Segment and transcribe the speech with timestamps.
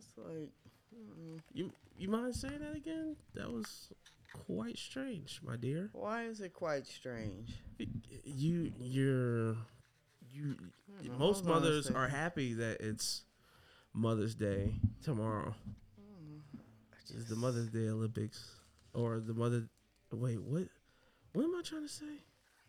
[0.00, 0.48] Just like
[0.96, 3.16] mm, You you mind saying that again?
[3.34, 3.92] That was
[4.46, 5.90] quite strange, my dear.
[5.92, 7.50] why is it quite strange?
[8.24, 9.56] You you're
[10.32, 10.56] you.
[11.18, 13.22] Most hold on a mothers are happy that it's
[13.92, 14.74] Mother's Day
[15.04, 15.54] tomorrow.
[15.98, 18.54] I It's the just- Mother's Day Olympics
[18.94, 19.68] or the Mother.
[20.12, 20.64] Wait, what?
[21.32, 22.24] What am I trying to say?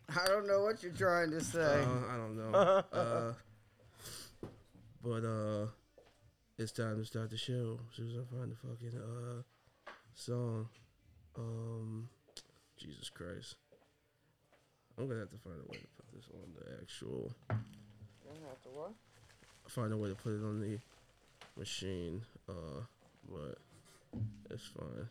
[0.08, 1.60] I don't know what you're trying to say.
[1.82, 2.52] Uh, I don't know.
[2.92, 3.32] uh,
[5.02, 5.66] but uh,
[6.62, 7.76] it's time to start the show.
[7.90, 9.42] As soon as I find the fucking uh
[10.14, 10.68] song,
[11.36, 12.08] um,
[12.78, 13.56] Jesus Christ,
[14.96, 17.32] I'm gonna have to find a way to put this on the actual.
[17.50, 18.92] You have to what?
[19.66, 20.78] Find a way to put it on the
[21.58, 22.22] machine.
[22.48, 22.82] Uh,
[23.28, 23.58] but
[24.50, 25.08] it's fine.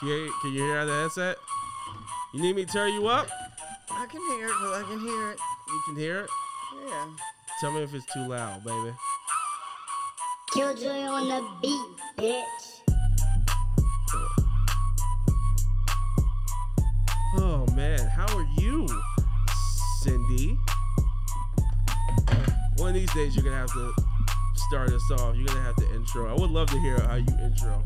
[0.00, 1.36] Can you, can you hear the headset?
[2.34, 3.28] You need me to turn you up?
[3.90, 5.38] I can hear it, but I can hear it.
[5.68, 6.30] You can hear it?
[6.86, 7.06] Yeah.
[7.60, 8.94] Tell me if it's too loud, baby.
[10.52, 11.86] Killjoi on the beat,
[12.18, 12.80] bitch.
[17.36, 18.86] Oh man, how are you,
[20.02, 20.58] Cindy?
[22.76, 23.92] One of these days you're gonna have to
[24.54, 25.34] start us off.
[25.36, 26.28] You're gonna have to intro.
[26.28, 27.84] I would love to hear how you intro.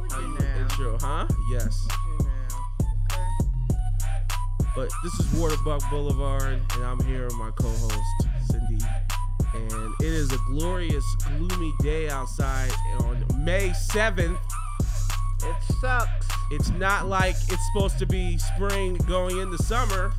[0.00, 0.56] Would How you you now?
[0.60, 1.26] intro, huh?
[1.50, 1.86] Yes.
[4.74, 7.98] But this is Waterbuck Boulevard, and I'm here with my co-host
[8.50, 8.84] Cindy.
[9.52, 14.38] And it is a glorious, gloomy day outside on May 7th.
[15.42, 16.28] It sucks.
[16.52, 20.12] It's not like it's supposed to be spring going into summer,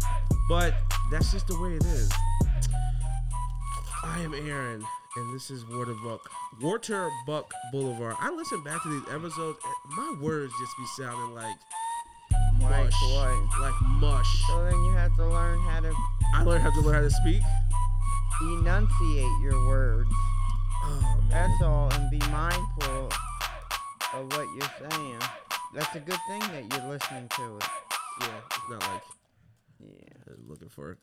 [0.49, 0.73] but
[1.11, 2.09] that's just the way it is.
[4.03, 4.83] I am Aaron,
[5.15, 6.29] and this is Waterbuck
[6.59, 8.15] Waterbuck Boulevard.
[8.19, 11.55] I listen back to these episodes, and my words just be sounding like
[12.61, 13.59] Like mush, what?
[13.61, 14.43] like mush.
[14.47, 15.93] So then you have to learn how to
[16.35, 17.41] I learned how to learn how to speak.
[18.41, 20.09] enunciate your words.
[20.83, 23.09] Oh That's all, and be mindful
[24.13, 25.19] of what you're saying.
[25.73, 27.63] That's a good thing that you're listening to it.
[28.21, 29.03] yeah, it's not like
[29.79, 30.33] Yeah.
[30.47, 30.97] looking for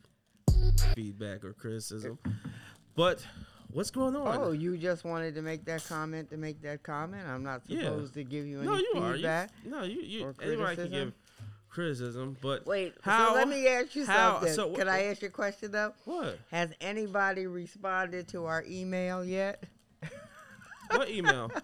[0.94, 2.18] feedback or criticism.
[2.94, 3.24] But
[3.70, 4.36] what's going on?
[4.38, 7.26] Oh, you just wanted to make that comment to make that comment?
[7.26, 7.82] I'm not Yeah.
[7.84, 9.06] supposed to give you any no, you are.
[9.08, 9.50] You, feedback.
[9.64, 10.00] no, you.
[10.02, 11.12] you or anybody can give
[11.78, 12.36] criticism?
[12.42, 14.52] but Wait, How- so let me ask you how- something.
[14.54, 15.92] so Can I ask you a question though?
[16.06, 16.38] what?
[16.50, 19.62] Has anybody responded to our email yet?
[20.90, 21.50] What email?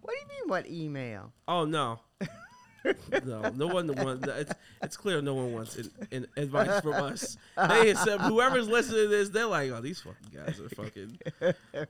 [0.00, 1.32] What do you mean, what email?
[1.48, 1.98] Oh no.
[3.24, 4.26] No, no one wants.
[4.28, 4.52] It's,
[4.82, 7.36] it's clear no one wants in, in advice from us.
[7.56, 9.28] They accept whoever's listening to this.
[9.30, 11.18] They're like, oh, these fucking guys are fucking.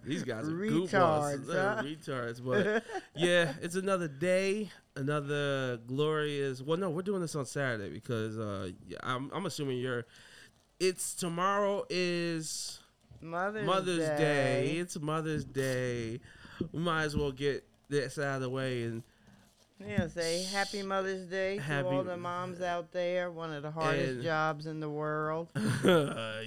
[0.04, 1.82] These guys are Retards, huh?
[1.82, 2.44] retards.
[2.44, 2.84] But
[3.16, 6.62] yeah, it's another day, another glorious.
[6.62, 10.06] Well, no, we're doing this on Saturday because uh, yeah, I'm, I'm assuming you're.
[10.80, 12.80] It's tomorrow is
[13.20, 14.16] Mother's, Mother's Day.
[14.18, 14.70] Day.
[14.78, 16.20] It's Mother's Day.
[16.72, 19.02] We might as well get this out of the way and
[19.86, 23.30] Yeah, say Happy Mother's Day to all the moms out there.
[23.30, 25.48] One of the hardest And- jobs in the world.
[25.56, 26.40] yeah.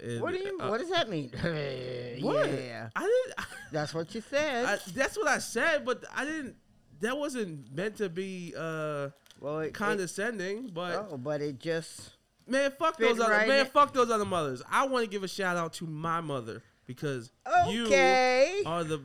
[0.00, 0.58] and, What do you?
[0.60, 1.30] uh, what does that mean?
[2.22, 2.50] What?
[2.50, 3.46] Yeah, I didn't.
[3.72, 4.64] that's what you said.
[4.64, 6.56] I, that's what I said, but I didn't.
[7.00, 9.08] That wasn't meant to be uh
[9.40, 10.68] well, it, it- condescending.
[10.68, 12.12] But oh, but it just
[12.46, 14.62] man, fuck those other man, fuck those other mothers.
[14.70, 18.60] I want to give a shout out to my mother because okay.
[18.62, 19.00] you are the.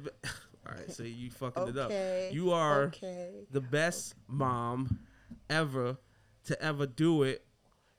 [0.67, 1.91] All right, so you fucking it up.
[2.33, 3.45] You are okay.
[3.51, 4.99] the best mom
[5.49, 5.97] ever
[6.45, 7.45] to ever do it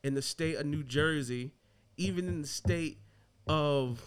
[0.02, 1.52] in the state of New Jersey,
[1.96, 2.98] even in the state
[3.46, 4.02] of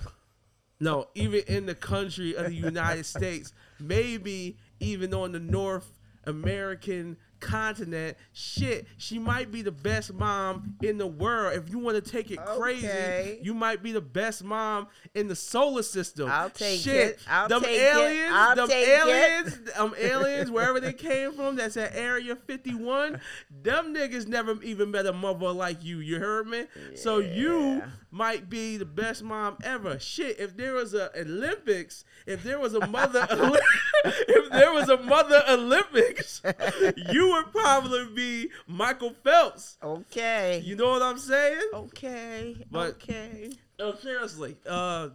[0.79, 7.17] no, even in the country of the United States, maybe even on the North American
[7.41, 8.15] continent.
[8.31, 11.55] Shit, she might be the best mom in the world.
[11.57, 15.35] If you want to take it crazy, you might be the best mom in the
[15.35, 16.29] solar system.
[16.31, 17.19] I'll take Shit, it.
[17.27, 17.95] I'll them take it.
[17.95, 19.07] aliens, I'll them take it.
[19.07, 23.19] aliens, um aliens, wherever they came from, that's at Area 51.
[23.63, 25.99] Them niggas never even met a mother like you.
[25.99, 26.65] You heard me?
[26.95, 27.81] So you
[28.11, 29.97] might be the best mom ever.
[29.99, 33.25] Shit, if there was a Olympics, if there was a mother,
[34.05, 36.41] if there was a mother Olympics,
[37.11, 39.77] you would probably be Michael Phelps.
[39.83, 40.61] Okay.
[40.63, 41.61] You know what I'm saying?
[41.73, 42.55] okay.
[42.69, 43.51] But- okay.
[43.79, 44.57] No, seriously.
[44.67, 45.09] Uh,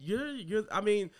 [0.00, 0.64] you're you're.
[0.72, 1.10] I mean,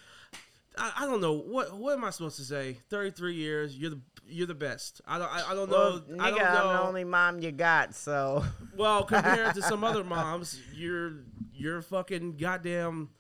[0.77, 2.79] I, I don't know what what am I supposed to say.
[2.91, 3.77] Thirty three years.
[3.77, 5.01] You're the you're the best.
[5.07, 6.17] I don't I, I don't Well, know.
[6.17, 8.45] nigga, I don't I'm the only mom you got, so.
[8.77, 11.13] Well, compared to some other moms, you're
[11.55, 13.11] you're fucking goddamn.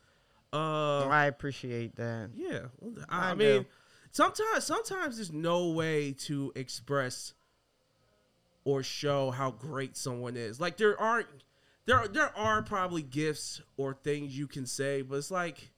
[0.52, 2.30] Uh, I appreciate that.
[2.34, 2.60] yeah.
[3.08, 3.66] I, I I mean, do.
[4.18, 7.34] Sometimes sometimes there's no way to express
[8.64, 10.60] or show how great someone is.
[10.60, 11.28] Like there aren't
[11.86, 15.70] there there are probably gifts or things you can say, but it's like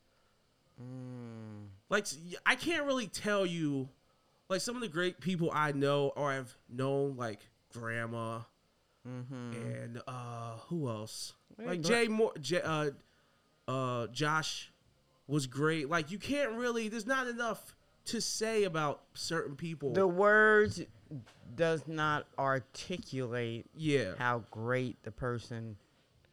[0.83, 1.67] Mm.
[1.91, 2.07] like
[2.47, 3.91] I can't really tell you
[4.49, 7.41] like some of the great people I know or I've known like
[7.75, 8.41] grandma
[9.07, 9.53] Mm-hmm.
[9.53, 11.35] and uh who else?
[11.59, 12.91] Hey, like Jay Moore J- uh
[13.69, 14.73] uh Josh
[15.27, 15.89] was great.
[15.91, 17.75] Like you can't really there's not enough
[18.11, 19.93] to say about certain people.
[19.93, 20.83] The words
[21.55, 24.13] does not articulate yeah.
[24.19, 25.77] how great the person.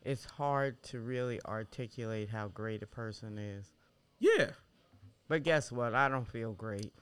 [0.04, 3.72] It's hard to really articulate how great a person is.
[4.20, 4.52] Yeah.
[5.28, 5.94] But guess what?
[5.94, 6.94] I don't feel great.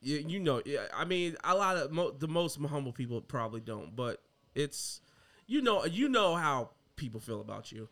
[0.00, 0.86] Yeah, you know, yeah.
[0.94, 4.20] I mean, a lot of mo- the most humble people probably don't, but
[4.54, 5.00] it's
[5.46, 7.88] you know, you know how people feel about you.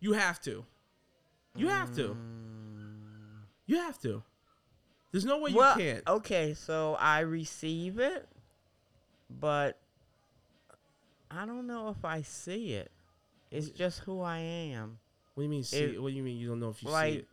[0.00, 0.64] You have to.
[1.54, 2.08] You have to.
[2.08, 2.16] Mm.
[3.66, 4.22] You have to.
[5.16, 6.06] There's no way you can't.
[6.06, 8.28] okay, so I receive it,
[9.30, 9.78] but
[11.30, 12.90] I don't know if I see it.
[13.50, 14.98] It's just who I am.
[15.32, 15.64] What do you mean?
[15.64, 15.78] See?
[15.78, 16.36] it- what do you mean?
[16.36, 17.28] You don't know if you see it?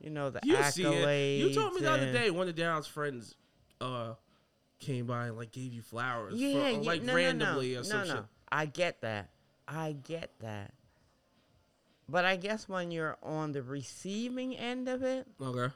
[0.00, 0.72] You know the You accolades.
[0.74, 1.48] see it.
[1.48, 3.34] You told me the other day one of Daryl's friends
[3.80, 4.14] uh
[4.78, 7.80] came by and like gave you flowers, Yeah, for, yeah, like no, randomly no, no.
[7.80, 8.14] or some no, no.
[8.20, 8.24] shit.
[8.52, 9.30] I get that.
[9.66, 10.72] I get that.
[12.08, 15.74] But I guess when you're on the receiving end of it, Okay.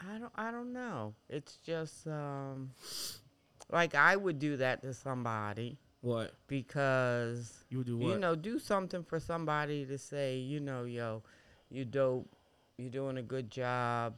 [0.00, 1.14] I don't I don't know.
[1.28, 2.70] It's just um
[3.70, 7.98] like I would do that to somebody What because you would do?
[7.98, 8.08] What?
[8.10, 11.22] you know, do something for somebody to say, you know, yo,
[11.70, 12.28] you dope,
[12.78, 14.14] you're doing a good job,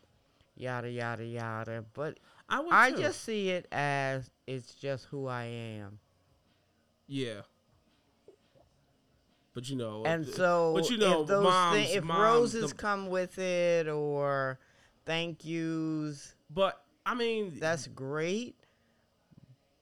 [0.57, 1.85] yada yada yada.
[1.95, 2.19] But
[2.49, 2.73] I would.
[2.73, 2.99] I too.
[2.99, 5.99] just see it as it's just who I am.
[7.07, 7.41] yeah.
[9.53, 12.21] But you know, And uh, so, but you know, if those moms, thi- if moms,
[12.21, 14.61] roses the- come with it or
[15.05, 18.57] thank yous, but I mean, that's great.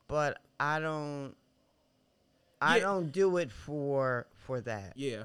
[0.06, 1.34] But I don't,
[2.60, 2.84] I Yeah.
[2.84, 4.94] don't do it for for that.
[4.96, 5.24] yeah.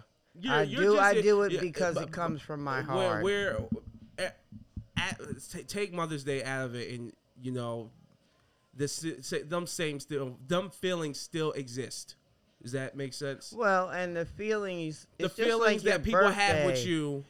[0.50, 3.24] I do I do it because but- it comes from my heart.
[3.24, 3.60] Where,
[4.18, 4.40] at,
[4.98, 5.18] at,
[5.52, 7.92] ta- take Mother's Day out of it, and you know,
[8.76, 9.06] this
[9.46, 12.16] them same still, them feelings still exist.
[12.62, 13.54] Does that make sense?
[13.56, 17.24] well, and the feelings, the feelings like that people have with you.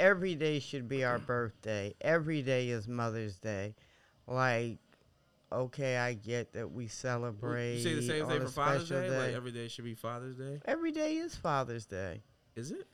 [0.00, 1.94] Every day should be our birthday.
[2.00, 3.74] Every day is Mother's Day.
[4.26, 4.78] Like,
[5.50, 7.76] okay, I get that we celebrate.
[7.76, 9.18] You say the same thing for Father's special Day?
[9.18, 10.60] Like every day should be Father's Day.
[10.64, 12.22] Every day is Father's Day.
[12.56, 12.86] Is it?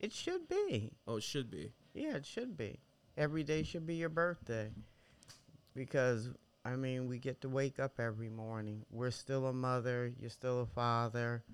[0.00, 0.90] It should be.
[1.06, 1.72] Oh, it should be.
[1.94, 2.80] Yeah, it should be.
[3.16, 4.70] Every day should be your birthday.
[5.74, 6.28] Because,
[6.64, 8.84] I mean, we get to wake up every morning.
[8.90, 10.12] We're still a mother.
[10.18, 11.44] You're still a father.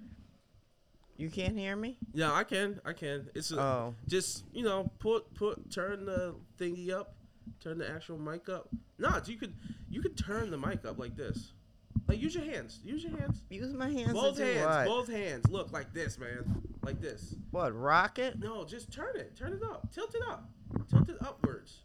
[1.18, 1.98] You can't hear me?
[2.14, 2.80] Yeah, I can.
[2.84, 3.28] I can.
[3.34, 3.94] It's a, Oh.
[4.06, 7.16] just you know, put put turn the thingy up,
[7.60, 8.68] turn the actual mic up.
[8.98, 9.52] No, you could
[9.90, 11.52] you could turn the mic up like this.
[12.06, 12.80] Like use your hands.
[12.84, 13.42] Use your hands.
[13.50, 14.64] Use my hands both hands.
[14.64, 14.86] what?
[14.86, 15.50] Both hands.
[15.50, 16.62] Look like this, man.
[16.82, 17.34] Like this.
[17.50, 18.38] What, rocket?
[18.38, 19.36] No, just turn it.
[19.36, 19.92] Turn it up.
[19.92, 20.48] Tilt it up.
[20.88, 21.82] Tilt it upwards.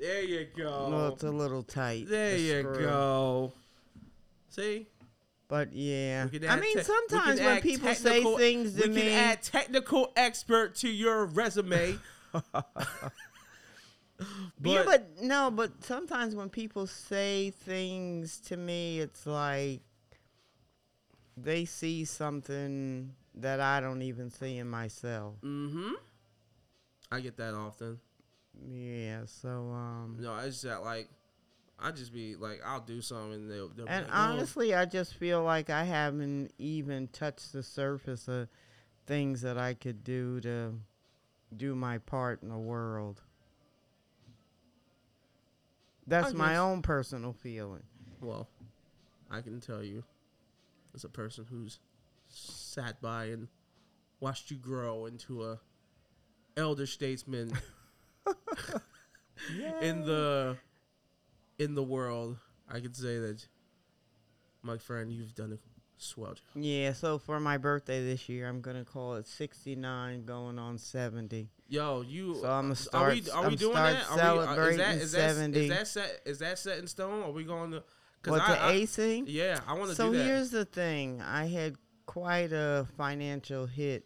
[0.00, 0.88] There you go.
[0.90, 2.08] No, it's a little tight.
[2.08, 2.80] there the you screw.
[2.86, 3.52] go.
[4.48, 4.88] See?
[5.54, 9.40] But yeah, I mean, te- sometimes when people say things to we me, can add
[9.40, 11.96] technical expert to your resume.
[14.64, 19.82] yeah, but no, but sometimes when people say things to me, it's like
[21.36, 25.34] they see something that I don't even see in myself.
[25.44, 25.92] Mm-hmm.
[27.12, 28.00] I get that often.
[28.68, 31.08] Yeah, so um, No, I just that like,
[31.78, 33.68] I just be like, I'll do something, and they'll.
[33.68, 38.28] they'll and like, "Oh." honestly, I just feel like I haven't even touched the surface
[38.28, 38.48] of
[39.06, 40.74] things that I could do to
[41.56, 43.22] do my part in the world.
[46.06, 47.82] That's my own personal feeling.
[48.20, 48.48] well,
[49.30, 50.04] I can tell you,
[50.94, 51.78] as a person who's
[52.28, 53.48] sat by and
[54.20, 55.60] watched you grow into a
[56.56, 57.52] elder statesman
[59.80, 60.56] in the
[61.58, 63.46] in the world, I could say that,
[64.62, 65.58] my friend, you've done a
[65.98, 66.42] swell job.
[66.54, 71.48] Yeah, so for my birthday this year, I'm gonna call it 69, going on 70.
[71.68, 72.36] Yo, you.
[72.36, 74.10] So I'ma Are start- we, are we doing start that?
[74.10, 75.60] Are we, uh, is celebrating that, is that, 70.
[75.60, 76.20] is that set?
[76.24, 77.22] Is that set in stone?
[77.22, 77.82] Are we going to?
[78.26, 79.24] What I, the I- AC?
[79.26, 80.24] Yeah, I want to So do that.
[80.24, 84.04] here's the thing: I had quite a financial hit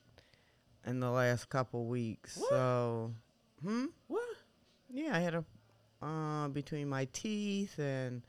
[0.87, 2.37] in the last couple weeks.
[2.37, 2.51] What?
[2.51, 3.15] So,
[3.63, 4.23] hmm, What?
[4.91, 5.45] yeah, I had a
[6.03, 8.23] uh, between my teeth and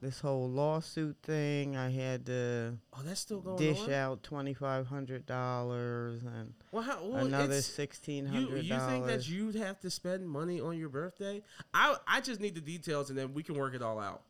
[0.00, 1.76] this whole lawsuit thing.
[1.76, 3.92] I had to Oh, that's still going dish on.
[3.92, 9.28] out twenty five hundred dollars and Well, how, well, another sixteen You you think that
[9.28, 11.42] you'd have to spend money on your birthday?
[11.72, 14.22] I I just need the details and then we can work it all out.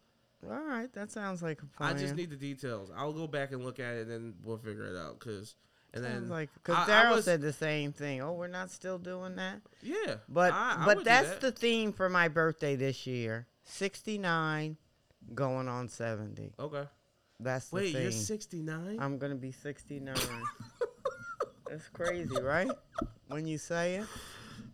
[0.49, 1.97] All right, that sounds like a plan.
[1.97, 2.91] I just need the details.
[2.95, 5.19] I'll go back and look at it, and then we'll figure it out.
[5.19, 5.55] Cause
[5.95, 8.21] and then like because Daryl said the same thing.
[8.23, 9.61] Oh, we're not still doing that.
[9.83, 11.41] yeah, But I- I but that's that.
[11.41, 13.47] the theme for my birthday this year.
[13.65, 14.77] Sixty nine,
[15.35, 16.53] going on seventy.
[16.59, 16.85] okay.
[17.41, 18.97] That's the Wait, you're 69.
[19.01, 20.15] I'm gonna be sixty nine.
[21.69, 22.71] that's crazy, right?
[23.29, 24.07] When you say it.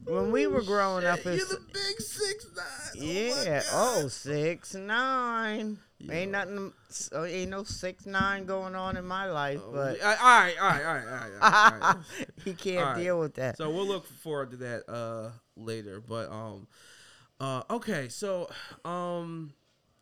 [0.04, 3.02] When we were growing up, you're the big six nine.
[3.02, 3.62] Oh yeah.
[3.72, 5.78] Oh, six nine.
[6.08, 6.72] Ain't nothing.
[6.88, 10.84] So ain't no six nine going on in my life, but all right, all right,
[10.84, 11.82] all right, all right.
[11.82, 11.96] All right,
[12.44, 12.96] he can't right.
[12.96, 13.56] deal with that.
[13.56, 16.00] so we'll look forward to that uh later.
[16.00, 16.66] But um,
[17.38, 18.08] uh, okay.
[18.08, 18.48] So
[18.84, 19.52] um,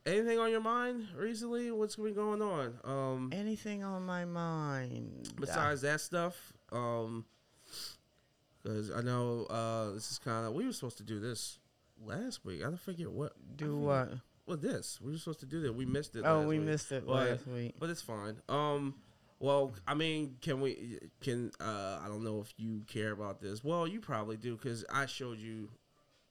[0.06, 1.70] anything on your mind recently?
[1.70, 2.78] What's been going on?
[2.84, 5.32] Um, Anything on my mind?
[5.38, 7.24] besides that stuff, um,
[8.62, 11.58] because I know uh, this is kind of we were supposed to do this
[12.04, 12.60] last week.
[12.60, 13.32] I don't forget what.
[13.56, 14.10] Do what?
[14.48, 15.74] Well, this we were supposed to do that.
[15.74, 16.22] We missed it.
[16.24, 16.66] Oh, we week.
[16.66, 17.74] missed it But- last week.
[17.78, 18.36] but it's fine.
[18.48, 18.94] Um,
[19.40, 20.98] well, I mean, can we?
[21.20, 23.62] Can uh, I don't know if you care about this.
[23.62, 25.68] Well, you probably do because I showed you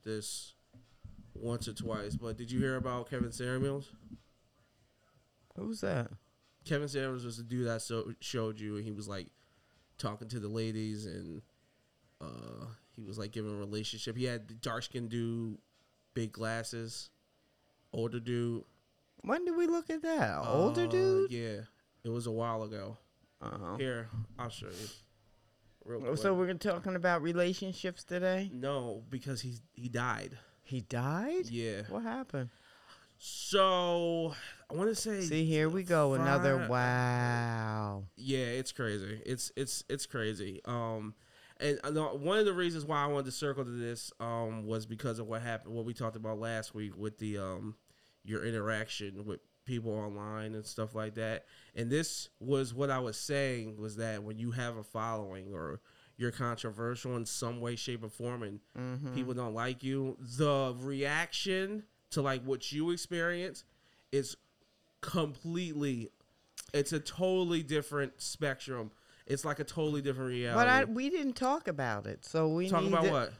[0.03, 0.53] this
[1.35, 2.15] once or twice.
[2.15, 3.91] But did you hear about Kevin Samuels?
[5.55, 6.09] Who's that?
[6.65, 9.27] Kevin Samuels was the dude I so, showed you, and he was like
[9.97, 11.41] talking to the ladies, and
[12.19, 14.17] uh, he was like giving a relationship.
[14.17, 15.57] He had the dark skinned dude,
[16.13, 17.09] big glasses,
[17.93, 18.63] older dude.
[19.21, 20.39] When did we look at that?
[20.45, 21.31] Older Uh, dude?
[21.31, 21.61] Yeah,
[22.03, 22.97] it was a while ago.
[23.41, 23.77] Uh-huh.
[23.77, 24.87] Here, I'll show you.
[25.85, 28.49] Real So we're talking about relationships today.
[28.53, 30.37] no, because he he died.
[30.63, 31.47] He died.
[31.49, 31.83] Yeah.
[31.89, 32.49] What happened?
[33.19, 34.33] So
[34.69, 35.21] I want to say.
[35.21, 36.13] See, here we go.
[36.13, 38.03] Another wow.
[38.15, 39.21] Yeah, it's crazy.
[39.25, 40.61] It's it's it's crazy.
[40.65, 41.13] Um,
[41.59, 41.79] and
[42.21, 45.27] one of the reasons why I wanted to circle to this um was because of
[45.27, 47.75] what happened, what we talked about last week with the um
[48.23, 51.45] your interaction with people online and stuff like that.
[51.75, 55.81] And this was what I was saying was that when you have a following or
[56.17, 59.13] you're controversial in some way, shape, or form, and Mm-hmm.
[59.13, 63.63] people don't like you, the reaction to like what you experience
[64.11, 64.35] is
[65.01, 66.09] completely
[66.73, 68.91] it's a totally different spectrum.
[69.27, 70.57] It's like a totally different reality.
[70.57, 73.33] But I, we didn't talk about it, so we Talk about to- what?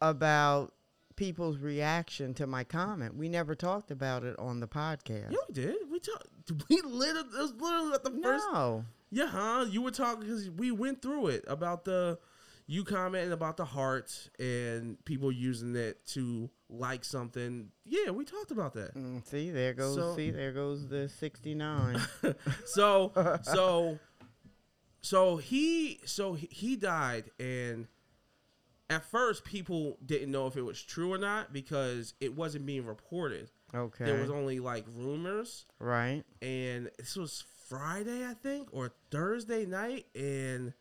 [0.00, 0.72] about
[1.16, 3.16] people's reaction to my comment.
[3.16, 5.30] We never talked about it on the podcast.
[5.30, 5.76] Yeah, we did.
[5.90, 6.28] We talked.
[6.68, 8.44] We literally, it was literally at the first.
[8.52, 8.84] no.
[9.10, 9.64] Yeah, huh?
[9.70, 12.18] You were talking because we went through it about the,
[12.66, 17.70] you commenting about the heart and people using it to like something.
[17.86, 18.94] Yeah, we talked about that.
[18.94, 19.94] Mm, see, there goes.
[19.94, 21.98] So- see, there goes the sixty-nine.
[22.66, 23.12] so
[23.42, 23.98] so
[25.04, 27.86] so he so he- died and
[28.88, 32.86] at first people didn't know if it was true or not because it wasn't being
[32.86, 34.06] reported okay.
[34.06, 36.24] there was only like rumors right.
[36.40, 40.72] and this was friday i think or thursday night and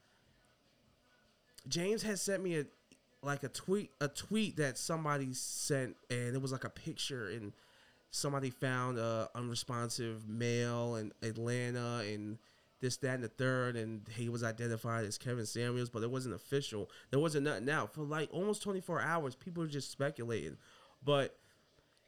[1.68, 2.66] james had sent me a
[3.22, 7.52] like a tweet a tweet that somebody sent and it was like a picture and
[8.10, 12.38] somebody found a unresponsive male in atlanta and
[12.84, 16.36] this that and the third and he was identified as kevin samuels but it wasn't
[16.36, 20.58] official there wasn't nothing out for like almost 24 hours people were just speculating
[21.04, 21.36] but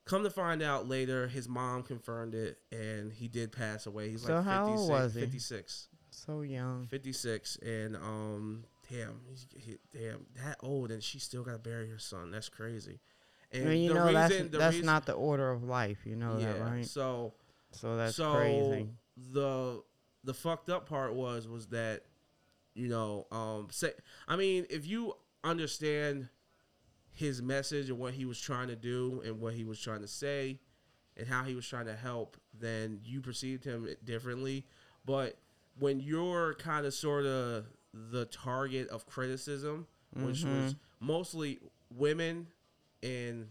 [0.05, 4.21] come to find out later his mom confirmed it and he did pass away he's
[4.21, 5.21] So like how old 56 was he?
[5.21, 6.87] 56 So young.
[6.87, 9.19] 56 and um damn
[9.57, 12.99] he, damn that old and she still got to bury her son that's crazy
[13.51, 14.13] and And you the know reason,
[14.49, 15.99] that's that's reason- not the order of life.
[16.05, 16.85] You know yeah that, right?
[16.85, 17.33] so
[17.71, 18.89] So that's so crazy.
[19.33, 19.81] the
[20.25, 22.01] the fucked up part was was that
[22.73, 23.91] you know um say
[24.27, 25.13] i mean if you
[25.43, 26.27] understand
[27.15, 30.07] his message and what he was trying to do and what he was trying to
[30.07, 30.59] say
[31.17, 34.65] and how he was trying to help then you perceived him differently.
[35.05, 35.37] But
[35.77, 42.47] when you're kind of sort of the target of criticism which was mostly women
[43.03, 43.49] and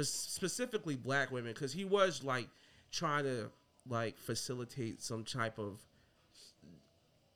[0.00, 2.48] specifically black women because he was like
[2.92, 3.50] trying to
[3.88, 5.84] like facilitate some type of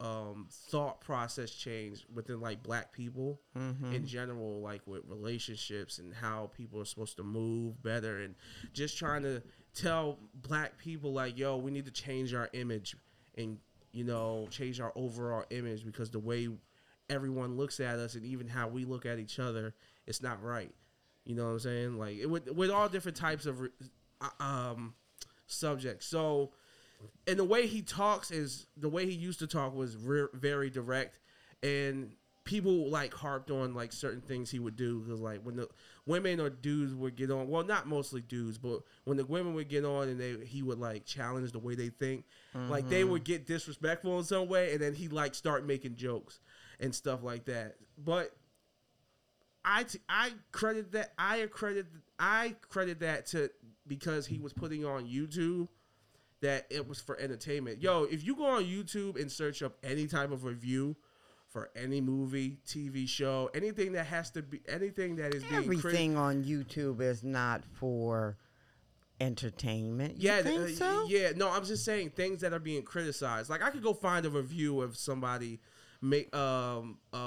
[0.03, 3.93] um thought process change within like black people Mm-hmm.
[3.95, 8.35] in general like with relationships and how people are supposed to move better and
[8.73, 9.43] just trying to
[9.75, 12.97] tell black people like yo we need to change our image
[13.39, 13.59] and
[13.93, 16.49] you know change our overall image because the way
[17.09, 19.75] everyone looks at us and even how we look at each other
[20.07, 20.73] it's not right.
[21.25, 21.97] You know what i'm saying?
[21.99, 23.61] Like it, with, with all different types of
[24.21, 24.95] uh, um
[25.47, 26.07] subjects.
[26.07, 26.53] So
[27.27, 30.71] and the way he talks is the way he used to talk was re- very
[30.71, 31.19] direct
[31.63, 32.13] and
[32.45, 35.69] people like harped on like certain things he would do because like when the
[36.07, 39.69] women or dudes would get on, well, not mostly dudes, but when the women would
[39.69, 42.25] get on and they he would like challenge the way they think,
[42.69, 43.33] like they would mm-hmm.
[43.33, 46.41] get disrespectful in some way, and then he like start making jokes
[46.81, 47.77] and stuff like that.
[47.97, 48.35] But
[49.65, 51.87] I t- I credit that I credit
[52.19, 53.51] I credit that to
[53.87, 55.69] because he was putting on YouTube
[56.43, 57.81] that it was for entertainment.
[57.81, 60.97] Yo, if you go on YouTube and search up any type of review
[61.49, 66.17] for any movie, TV show, anything that has to be anything that is being Everything
[66.17, 68.37] on YouTube is not for
[69.21, 70.21] entertainment.
[70.21, 71.07] You yeah, think uh, so?
[71.09, 71.31] yeah.
[71.37, 73.49] No, I'm just saying things that are being criticized.
[73.49, 75.61] Like I could go find a review of somebody
[76.01, 77.22] make um uh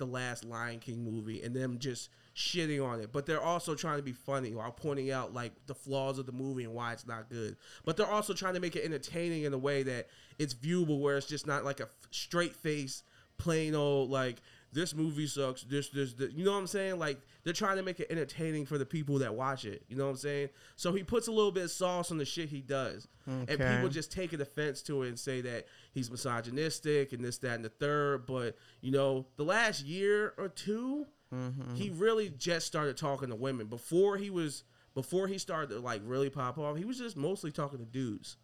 [0.00, 3.98] the last Lion King movie and them just shitting on it, but they're also trying
[3.98, 7.06] to be funny while pointing out like the flaws of the movie and why it's
[7.06, 7.56] not good.
[7.84, 11.16] But they're also trying to make it entertaining in a way that it's viewable, where
[11.16, 13.02] it's just not like a straight face,
[13.38, 15.62] plain old like this movie sucks.
[15.64, 16.32] This, this, this.
[16.32, 16.98] You know what I'm saying?
[16.98, 19.82] Like they're trying to make it entertaining for the people that watch it.
[19.88, 20.50] You know what I'm saying?
[20.76, 23.88] So he puts a little bit of sauce on the shit he does, and people
[23.88, 27.64] just take an offense to it and say that he's misogynistic and this, that, and
[27.64, 28.26] the third.
[28.26, 31.74] But you know, the last year or 2 mm-hmm.
[31.74, 33.66] he really just started talking to women.
[33.66, 37.50] Before he was, before he started to like really pop off, he was just mostly
[37.50, 38.36] talking to dudes.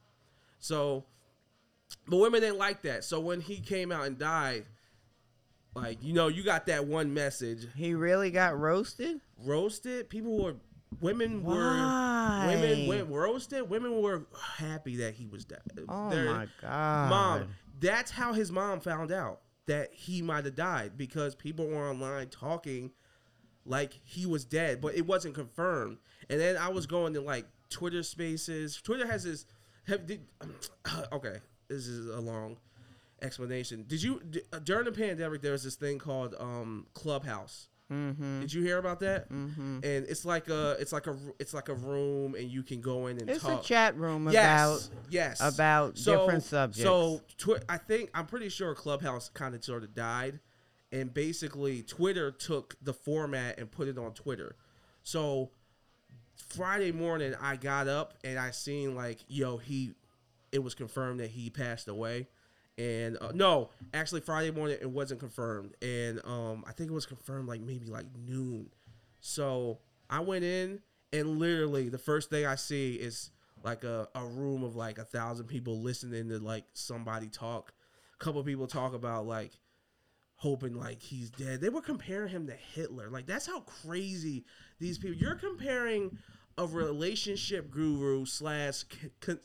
[0.59, 1.04] So,
[2.09, 3.04] but women didn't like that.
[3.04, 4.64] So when he came out and died,
[5.76, 9.21] like you know, you got that one message He really got roasted?
[9.45, 10.09] roasted.
[10.09, 10.54] People were,
[11.00, 11.54] women were,
[12.47, 13.68] women went roasted.
[13.68, 15.61] Women were happy that he was dead.
[15.88, 17.11] Oh They're- my god.
[17.11, 17.49] mom.
[17.78, 22.28] That's how his mom found out that he might have died because people were online
[22.28, 22.92] talking
[23.66, 25.99] like he was dead, but it wasn't confirmed.
[26.30, 28.80] And then I was going to like Twitter Spaces.
[28.80, 29.45] Twitter has this.
[29.88, 30.21] Have, did,
[31.12, 31.37] okay,
[31.68, 32.56] this is a long
[33.23, 33.85] explanation.
[33.87, 37.68] Did you d- uh, during the pandemic there was this thing called um, Clubhouse?
[37.92, 38.40] Mm-hmm.
[38.40, 39.30] Did you hear about that?
[39.30, 39.78] Mm-hmm.
[39.85, 43.06] And it's like a it's like a it's like a room, and you can go
[43.06, 43.61] in and It's talk.
[43.62, 46.82] a chat room Yes, about yes, about different subjects.
[46.82, 50.40] So twi- I think I'm pretty sure Clubhouse kind of sort of died,
[50.90, 54.57] and basically Twitter took the format and put it on Twitter.
[55.05, 55.50] So
[56.48, 59.92] Friday morning, I got up and I seen like, yo, he,
[60.52, 62.26] it was confirmed that he passed away.
[62.79, 67.07] And uh, no, actually, Friday morning it wasn't confirmed, and um, I think it was
[67.07, 68.69] confirmed like maybe like noon.
[69.21, 69.79] So
[70.11, 70.81] I went in,
[71.12, 73.31] and literally the first thing I see is
[73.65, 77.73] like a, a room of like a thousand people listening to like somebody talk.
[78.15, 79.53] A couple people talk about like
[80.37, 81.61] hoping like he's dead.
[81.61, 83.09] They were comparing him to Hitler.
[83.09, 84.45] Like that's how crazy
[84.79, 85.17] these people.
[85.17, 86.19] You're comparing
[86.59, 88.85] a relationship guru slash
[89.21, 89.41] con-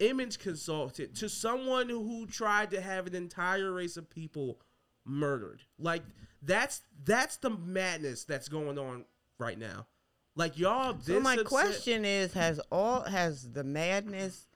[0.00, 4.58] image consultant to someone who tried to have an entire race of people
[5.04, 5.62] murdered.
[5.78, 6.02] Like
[6.42, 9.04] that's that's the madness that's going on
[9.38, 9.86] right now.
[10.34, 10.96] Like y'all.
[11.00, 14.46] So my upset- question is, has all has the madness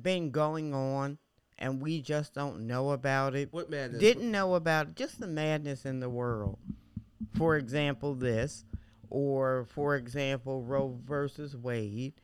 [0.00, 1.18] been going on
[1.58, 3.52] and we just don't know about it?
[3.52, 4.00] What madness?
[4.00, 6.58] Didn't know about just the madness in the world.
[7.36, 8.64] For example, this,
[9.10, 12.14] or for example, Roe versus Wade.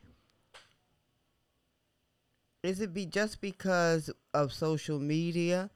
[2.65, 5.69] Is it be just because of social media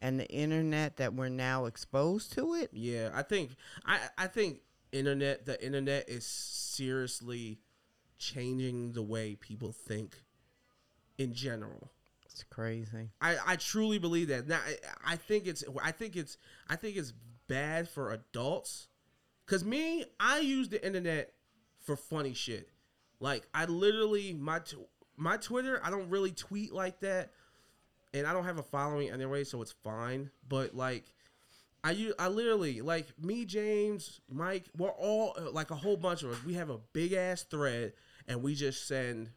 [0.00, 2.70] and the internet that we're now exposed to it?
[2.72, 3.52] Yeah, I think
[3.84, 4.60] I I think
[4.92, 7.58] internet the internet is seriously
[8.18, 10.16] changing the way people think
[11.18, 11.90] in general.
[12.24, 13.10] It's crazy.
[13.20, 14.46] I, I truly believe that.
[14.46, 16.38] Now I, I think it's I think it's
[16.68, 17.12] I think it's
[17.48, 18.88] bad for adults.
[19.46, 21.32] Cause me, I use the internet
[21.80, 22.68] for funny shit.
[23.18, 24.76] Like I literally my t-
[25.18, 27.32] my Twitter, I don't really tweet like that,
[28.14, 30.30] and I don't have a following anyway, so it's fine.
[30.48, 31.04] But like,
[31.84, 36.44] I I literally like me, James, Mike, we're all like a whole bunch of us.
[36.44, 37.92] We have a big ass thread,
[38.26, 39.30] and we just send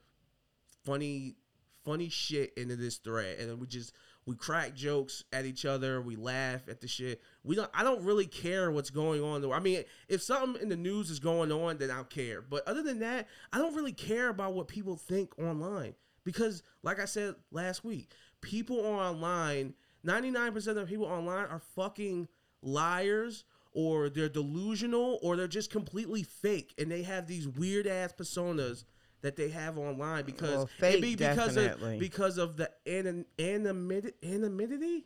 [0.84, 1.36] funny
[1.84, 3.94] funny shit into this thread and then we just
[4.32, 7.22] we crack jokes at each other we laugh at the shit.
[7.44, 10.70] We don't i don't really care what's going on though i mean if something in
[10.70, 12.42] the news is going on then i'll care.
[12.42, 15.96] But other than that i don't really care about what people think online.
[16.24, 19.74] Because like i said last week people online
[20.06, 22.28] 99% of people online are fucking
[22.64, 26.74] liars or they're delusional or they're just completely fake.
[26.78, 28.84] And they have these weird ass personas
[29.22, 31.94] that they have online because Well, it be because definitely.
[31.96, 35.06] of because of the anon- anonymity anonymity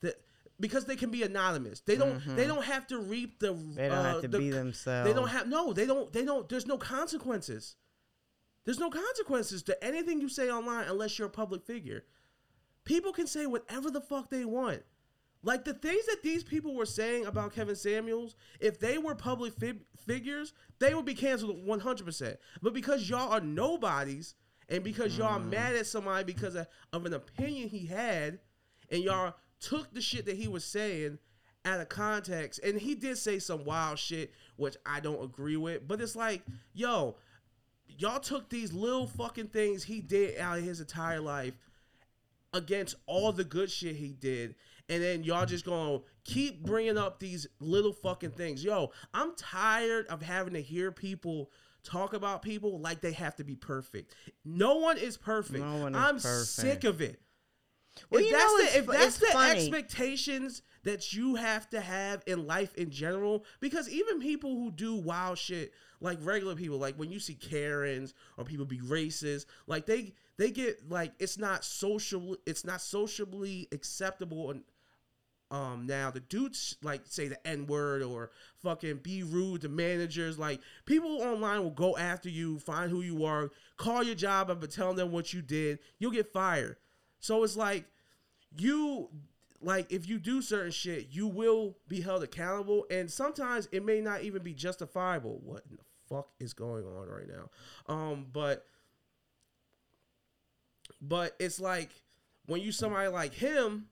[0.00, 0.20] that
[0.60, 3.74] because they can be anonymous they don't they don't have to reap the Mm-hmm.
[3.76, 5.08] They don't uh, have to the- be themselves.
[5.08, 7.76] they don't have no they don't they don't there's no consequences
[8.64, 12.04] there's no consequences to anything you say online unless you're a public figure
[12.84, 14.82] people can say whatever the fuck they want
[15.44, 19.52] Like the things that these people were saying about Kevin Samuels, if they were public
[19.52, 22.36] fig- figures, they would be canceled 100%.
[22.62, 24.34] But because y'all are nobodies
[24.70, 28.38] and because y'all are mad at somebody because of, of an opinion he had
[28.90, 31.18] and y'all took the shit that he was saying
[31.66, 35.86] out of context and he did say some wild shit which I don't agree with,
[35.86, 37.16] but it's like, yo,
[37.86, 41.54] y'all took these little fucking things he did out of his entire life
[42.54, 44.54] against all the good shit he did
[44.88, 50.06] and then y'all just gonna keep bringing up these little fucking things yo i'm tired
[50.08, 51.50] of having to hear people
[51.82, 55.94] talk about people like they have to be perfect no one is perfect No one
[55.94, 56.46] is i'm perfect.
[56.48, 57.20] sick of it
[58.10, 59.60] Well, if that's know, the, if that's the funny.
[59.60, 64.94] expectations that you have to have in life in general, because even people who do
[64.96, 69.86] wild shit, like regular people, like when you see Karens or people be racist, like
[69.86, 74.62] they they get like it's not social, it's not socially acceptable and
[75.54, 80.36] um now the dudes like say the n word or fucking be rude to managers
[80.36, 84.70] like people online will go after you find who you are call your job and
[84.70, 86.76] tell them what you did you'll get fired.
[87.20, 87.84] So it's like
[88.58, 89.08] you
[89.60, 94.00] like if you do certain shit you will be held accountable and sometimes it may
[94.00, 95.40] not even be justifiable.
[95.44, 97.94] What in the fuck is going on right now?
[97.94, 98.66] Um but
[101.00, 101.90] but it's like
[102.46, 103.86] when you somebody like him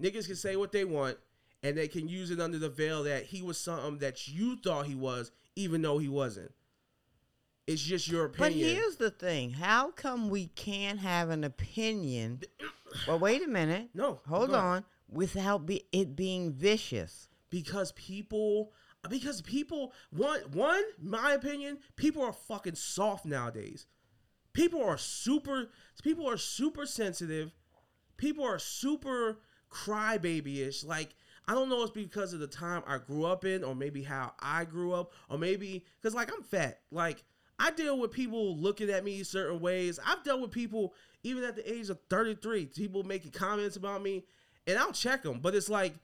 [0.00, 1.16] niggas can say what they want
[1.62, 4.86] and they can use it under the veil that he was something that you thought
[4.86, 6.52] he was even though he wasn't
[7.66, 8.52] it's just your opinion.
[8.52, 12.40] But here's the thing: How come we can't have an opinion?
[13.08, 13.88] Well, wait a minute.
[13.94, 14.60] No, hold ahead.
[14.62, 14.84] on.
[15.08, 17.28] Without be, it being vicious.
[17.50, 18.72] because people
[19.08, 23.86] because people one one my opinion people are fucking soft nowadays
[24.52, 25.70] people are super
[26.02, 27.52] people are super sensitive
[28.16, 29.38] people are super
[29.74, 31.14] crybaby-ish like
[31.48, 34.02] i don't know if it's because of the time i grew up in or maybe
[34.02, 37.24] how i grew up or maybe because like i'm fat like
[37.58, 41.56] i deal with people looking at me certain ways i've dealt with people even at
[41.56, 44.24] the age of 33 people making comments about me
[44.66, 45.94] and i'll check them but it's like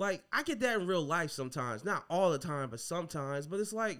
[0.00, 3.46] like I get that in real life sometimes, not all the time, but sometimes.
[3.46, 3.98] But it's like,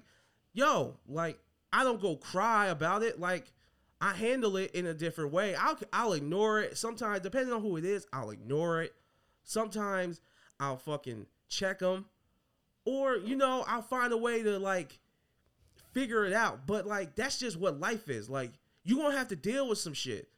[0.55, 1.39] yo, like
[1.73, 3.21] I don't go cry about it.
[3.21, 3.53] Like
[4.01, 5.55] I handle it in a different way.
[5.55, 6.79] I'll I'll ignore it.
[6.79, 8.95] Sometimes, depending on who it is, I'll ignore it.
[9.45, 10.21] Sometimes
[10.59, 12.07] I'll fucking check them,
[12.85, 14.99] or you know, I'll find a way to like
[15.93, 16.67] figure it out.
[16.67, 18.29] But like that's just what life is.
[18.29, 18.53] Like
[18.85, 20.29] you gonna have to deal with some shit.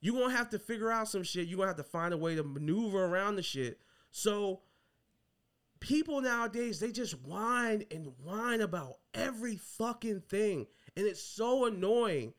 [0.00, 1.48] You gonna have to figure out some shit.
[1.48, 3.80] You gonna have to find a way to maneuver around the shit.
[4.10, 4.60] So
[5.82, 10.64] people nowadays they just whine and whine about every fucking thing
[10.96, 12.32] and it's so annoying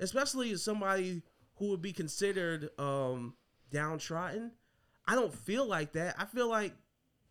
[0.00, 1.22] especially as somebody
[1.54, 3.34] who would be considered um
[3.70, 4.50] downtrodden
[5.08, 6.72] i don't feel like that i feel like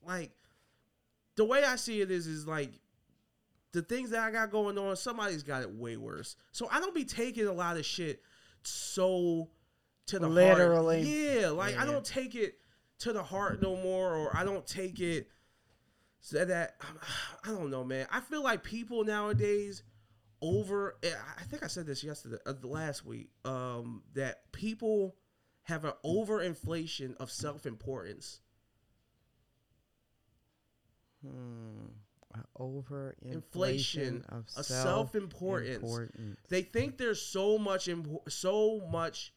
[0.05, 0.31] like
[1.35, 2.71] the way i see it is is like
[3.71, 6.95] the things that i got going on somebody's got it way worse so i don't
[6.95, 8.21] be taking a lot of shit
[8.63, 9.47] so
[10.07, 11.03] to the Literally.
[11.03, 11.41] heart.
[11.41, 12.57] yeah like i don't take it
[12.99, 15.29] to the heart no more or i don't take it
[16.27, 16.75] so that
[17.43, 18.07] I don't know, man.
[18.11, 19.83] I feel like people nowadays
[20.41, 20.97] over.
[21.03, 23.29] I think I said this yesterday, uh, last week.
[23.45, 25.15] Um, that people
[25.67, 28.39] have an overinflation of self importance.
[31.21, 31.87] Hmm.
[32.55, 36.07] Over Inflation inflation of of self self-importance.
[36.49, 39.33] They think there's so much, impo- so much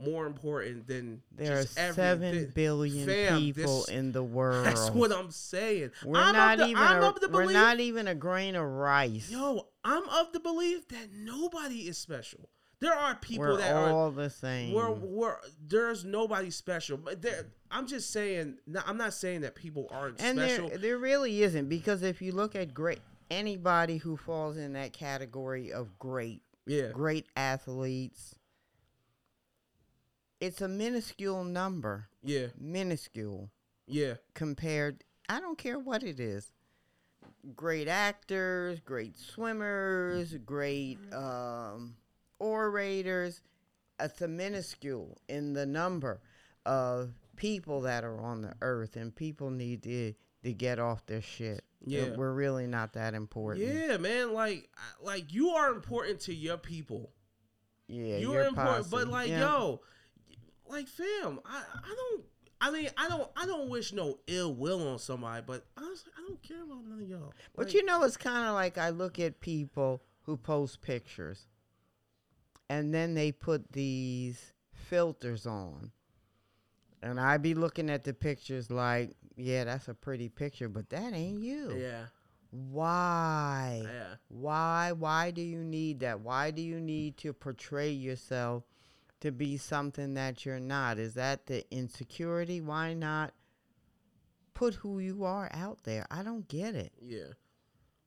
[0.00, 4.66] more important than There are every- seven billion fam, people this- in the world.
[4.66, 5.90] That's what I'm saying.
[6.04, 6.76] We're I'm not the, even.
[6.76, 9.28] I'm a, the we're not even a grain of rice.
[9.28, 12.48] Yo, I'm of the belief that nobody is special.
[12.80, 14.72] There are people we're that are all the same.
[14.72, 15.36] we're, we're
[15.66, 16.96] there's nobody special.
[16.96, 18.58] But there, I'm just saying.
[18.86, 20.68] I'm not saying that people aren't and special.
[20.68, 24.92] there, there really isn't because if you look at great anybody who falls in that
[24.92, 28.36] category of great, yeah, great athletes,
[30.40, 33.50] it's a minuscule number, yeah, minuscule
[33.88, 35.02] yeah, compared.
[35.28, 36.52] I don't care what it is.
[37.56, 41.96] Great actors, great swimmers, great um,
[42.38, 43.42] orators.
[44.00, 46.20] Uh, it's a minuscule in the number
[46.66, 51.22] of people that are on the earth, and people need to to get off their
[51.22, 51.64] shit.
[51.84, 52.16] Yeah.
[52.16, 53.64] we're really not that important.
[53.66, 54.32] yeah, man.
[54.32, 54.68] Like,
[55.00, 57.12] like you are important to your people.
[57.86, 59.40] yeah, you you're are important, but like, Yeah.
[59.40, 59.80] yo,
[60.68, 62.24] like, fam, I, I don't.
[62.60, 63.30] I mean, I don't.
[63.36, 67.00] I don't wish no ill will on somebody, but honestly, I don't care about none
[67.00, 67.32] of y'all.
[67.54, 71.46] But Like, you know, it's kind of like I look at people who post pictures
[72.68, 75.92] and then they put these filters on.
[77.02, 81.14] And I'd be looking at the pictures like, yeah, that's a pretty picture, but that
[81.14, 81.76] ain't you.
[81.78, 82.06] Yeah,
[82.50, 83.82] Why?
[83.84, 84.14] yeah.
[84.28, 84.92] Why?
[84.92, 86.20] Why do you need that?
[86.20, 88.64] Why do you need to portray yourself
[89.20, 90.98] to be something that you're not?
[90.98, 92.60] Is that the insecurity?
[92.60, 93.32] Why not
[94.54, 96.04] put who you are out there?
[96.10, 96.92] I don't get it.
[97.00, 97.32] Yeah,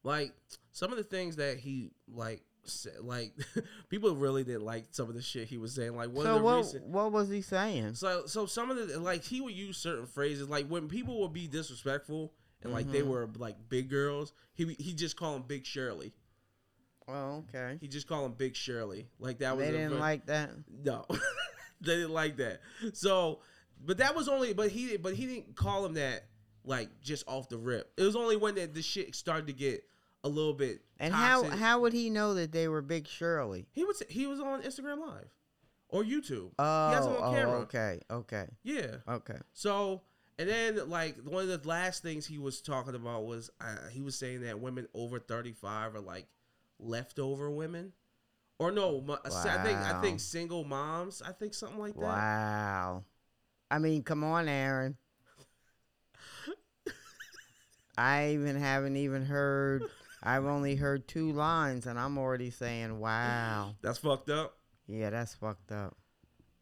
[0.04, 0.34] like
[0.74, 2.42] some of the things that he like
[3.02, 3.34] like
[3.90, 5.96] people really didn't like some of the shit he was saying.
[5.96, 6.58] Like one so the what?
[6.58, 7.96] recent, What was he saying?
[7.96, 11.34] so so some of the like he would use certain phrases like when people would
[11.34, 13.08] be disrespectful and like they Mhm.
[13.08, 16.14] were like big girls, he he just call them Big Shirley.
[17.08, 17.78] Oh, okay.
[17.82, 19.08] He just called him Big Shirley.
[19.20, 20.52] Like that was They didn't like that.
[20.84, 21.06] No,
[21.82, 22.62] they didn't like that.
[22.94, 23.40] So,
[23.84, 24.54] but that was only.
[24.54, 26.26] But he, but he didn't call him that
[26.64, 27.92] like just off the rip.
[27.98, 29.84] It was only when the, the shit started to get
[30.24, 30.82] a little bit.
[31.00, 31.60] And how toxic.
[31.60, 33.68] how would he know that they were Big Shirley?
[33.72, 35.30] he was he was on Instagram Live
[35.90, 36.52] or YouTube.
[36.58, 37.60] Oh, he has on oh, camera.
[37.62, 38.98] okay, okay, Yeah.
[39.08, 39.38] okay.
[39.54, 40.02] So
[40.38, 44.02] and then like one of the last things he was talking about was uh, he
[44.02, 46.28] was saying that women over thirty five are like
[46.80, 47.94] leftover women.
[48.60, 51.22] Or no, mu- I think I think single moms.
[51.22, 52.02] I think something like that.
[52.02, 53.04] Wow.
[53.72, 54.98] I mean, come on, Aaron.
[57.98, 59.84] I even haven't even heard.
[60.24, 64.58] I've only heard two lines, and I'm already saying, "Wow." That's fucked up.
[64.88, 65.98] Yeah, that's fucked up.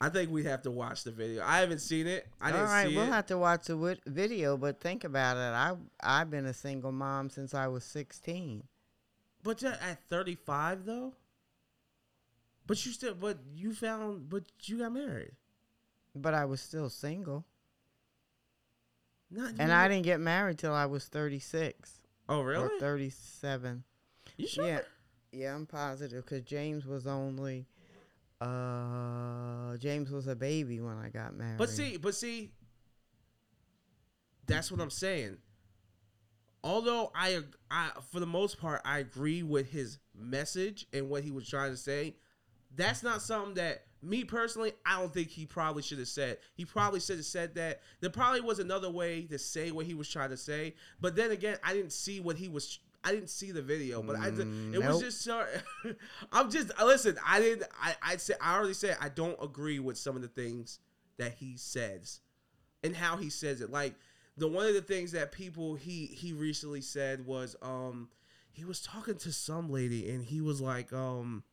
[0.02, 1.44] I think we have to watch the video.
[1.44, 2.26] I haven't seen it.
[2.40, 3.10] I All didn't right, we'll it.
[3.10, 5.40] have to watch the video, but think about it.
[5.40, 8.64] I I've been a single mom since I was 16.
[9.44, 11.14] but at 35 though.
[12.66, 15.32] But you still, but you found, but you got married.
[16.16, 17.46] But I was still single.
[19.32, 21.99] Not And I didn't get married till I was 36
[22.30, 22.80] Oh really?
[22.80, 23.84] 37.
[24.38, 24.68] You sure?
[24.68, 24.80] Yeah,
[25.32, 27.66] yeah, I'm positive because James was only,
[28.40, 31.58] uh, James was a baby when I got married.
[31.58, 32.52] But see, but see,
[34.46, 35.38] that's what I'm saying.
[36.64, 37.40] Although I,
[37.72, 41.72] I, for the most part, I agree with his message and what he was trying
[41.72, 42.16] to say.
[42.76, 46.38] That's not something that me personally, I don't think he probably should have said.
[46.54, 47.82] He probably should have said that.
[48.00, 50.76] There probably was another way to say what he was trying to say.
[51.02, 52.80] But then again, I didn't see what he was.
[53.04, 54.28] I didn't see the video, but I.
[54.28, 55.46] It was just so.
[56.32, 57.18] I'm just listen.
[57.26, 57.68] I didn't.
[57.82, 57.96] I.
[58.02, 58.38] I said.
[58.42, 60.80] I already said I don't agree with some of the things
[61.18, 62.22] that he says
[62.84, 63.70] and how he says it.
[63.72, 63.96] Like
[64.38, 68.10] the one of the things that people he he recently said was um
[68.52, 71.44] he was talking to some lady and he was like um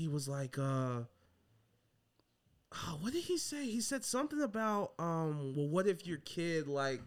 [0.00, 1.02] he was like uh
[2.72, 3.66] oh, what did he say?
[3.66, 7.02] He said something about um well what if your kid like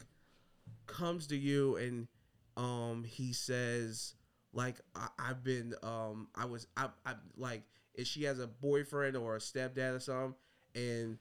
[0.85, 2.07] comes to you and
[2.55, 4.13] um he says
[4.53, 7.63] like I, I've been um I was I I like
[7.95, 10.35] if she has a boyfriend or a stepdad or something
[10.75, 11.17] and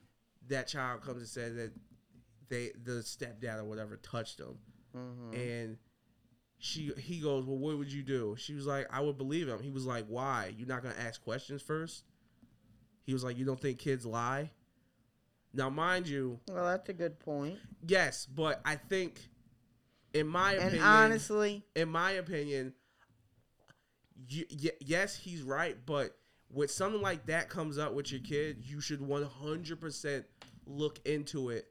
[0.47, 1.71] that child comes and says that
[2.49, 4.57] they the stepdad or whatever touched them
[4.95, 5.33] Mhm.
[5.33, 5.77] and
[6.65, 8.35] she he goes well what would you do?
[8.39, 9.59] She was like i would believe him.
[9.61, 10.53] He was like why?
[10.57, 12.05] You're not gonna ask questions first?
[13.05, 14.51] He was like you don't think kids lie?
[15.53, 17.59] Now mind you well, that's a good point.
[17.85, 19.19] yes but i think
[20.13, 22.73] in my And opinion honestly, in my opinion
[24.29, 26.15] you, y- yes he's right but
[26.49, 30.23] with something like that comes up with your kid you should 100%
[30.65, 31.65] look into it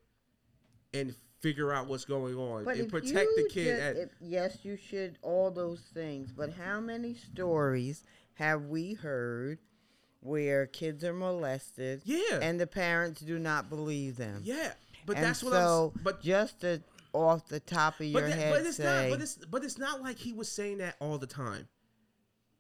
[0.93, 4.59] and figure out what's going on but and protect the kid ju- at, if- yes,
[4.63, 6.33] you should all those things.
[6.33, 9.59] But how many stories have we heard
[10.21, 14.41] where kids are molested yeah and the parents do not believe them?
[14.45, 14.73] Yeah,
[15.05, 16.03] but and that's what so I'm.
[16.03, 16.81] But just to
[17.13, 19.11] off the top of your that- head but it's say, not.
[19.11, 21.69] But it's but it's not like he was saying that all the time.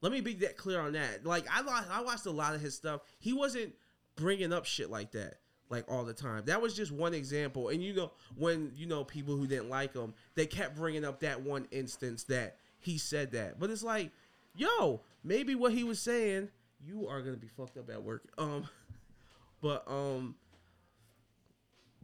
[0.00, 1.24] Let me be that clear on that.
[1.24, 3.02] Like I I watched a lot of his stuff.
[3.20, 3.74] He wasn't
[4.16, 5.36] bringing up shit like that
[5.72, 6.44] like all the time.
[6.44, 7.70] That was just one example.
[7.70, 11.20] And you know when you know people who didn't like him, they kept bringing up
[11.20, 13.58] that one instance that he said that.
[13.58, 14.12] But it's like,
[14.54, 16.50] yo, maybe what he was saying,
[16.84, 18.22] you are gonna be fucked up at work.
[18.38, 18.68] Um,
[19.62, 20.36] but um,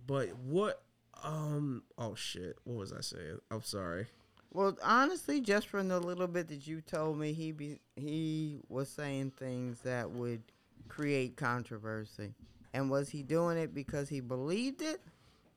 [0.07, 0.83] but what?
[1.23, 1.83] Um.
[1.99, 2.57] Oh shit.
[2.65, 3.39] What was I saying?
[3.51, 4.07] I'm sorry.
[4.51, 8.89] Well, honestly, just from the little bit that you told me, he be he was
[8.89, 10.43] saying things that would
[10.89, 12.33] create controversy.
[12.75, 15.01] And was he doing it because he believed it,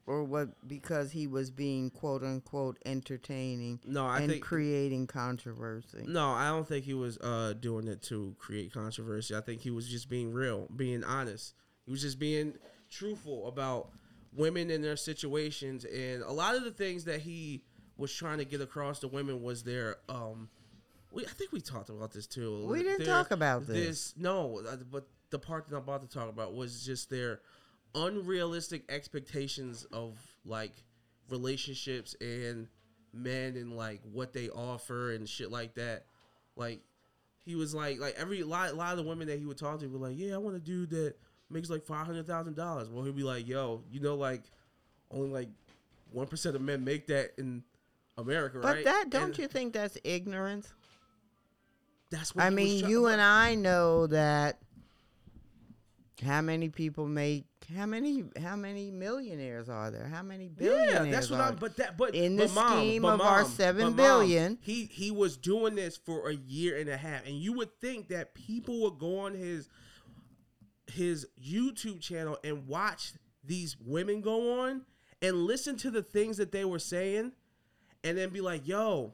[0.08, 0.50] or what?
[0.68, 6.06] Because he was being quote unquote entertaining No, I and think creating controversy.
[6.08, 6.30] no.
[6.30, 9.36] I don't think he was uh doing it to create controversy.
[9.36, 11.54] I think he was just being real, being honest.
[11.86, 12.54] He was just being
[12.90, 13.90] truthful about
[14.34, 17.64] women and their situations, and a lot of the things that he
[17.98, 20.50] was trying to get across to women was their um.
[21.12, 22.66] We, I think we talked about this too.
[22.68, 24.14] We didn't Their- talk about this.
[24.18, 27.42] No, uh, but the part that I'm about to talk about was just their
[27.96, 30.72] unrealistic expectations of like
[31.30, 32.68] relationships and
[33.14, 36.06] men and like what they offer and shit like that.
[36.56, 36.82] Like
[37.44, 39.88] he was like like every lot, lot of the women that he would talk to
[39.88, 41.16] were like, yeah, I want a dude that
[41.50, 42.90] makes like five hundred thousand dollars.
[42.90, 44.44] Well, he'd be like, yo, you know, like
[45.10, 45.50] only like
[46.12, 47.64] one percent of men make that in
[48.18, 48.86] America, But right?
[48.86, 50.74] But that don't And you think that's ignorance?
[52.10, 54.60] That's what I mean, you but- and I know that
[56.22, 60.06] how many people make how many how many millionaires are there?
[60.06, 61.56] How many billionaires Yeah, that's what I'm.
[61.56, 64.86] But that, but In but the mom, scheme of our mom, seven but mom, he
[64.86, 68.34] he was doing this for a year and a half, and you would think that
[68.34, 69.70] people would go on his
[70.88, 74.82] his YouTube channel and watch these women go on
[75.22, 77.32] and listen to the things that they were saying,
[78.04, 79.14] and then be like, "Yo,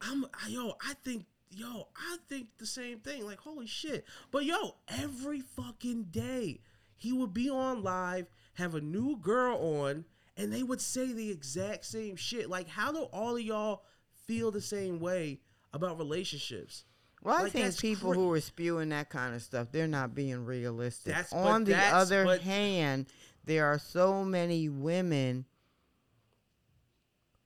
[0.00, 3.24] I'm yo, I think." Yo, I think the same thing.
[3.24, 4.04] Like, holy shit.
[4.30, 6.60] But yo, every fucking day
[6.96, 10.04] he would be on live, have a new girl on,
[10.36, 12.48] and they would say the exact same shit.
[12.50, 13.82] Like, how do all of y'all
[14.26, 15.40] feel the same way
[15.72, 16.84] about relationships?
[17.22, 20.14] Well, I Like, think people cra- who are spewing that kind of stuff, they're not
[20.14, 21.14] being realistic.
[21.14, 23.06] That's- On the other but- hand,
[23.44, 25.46] there are so many women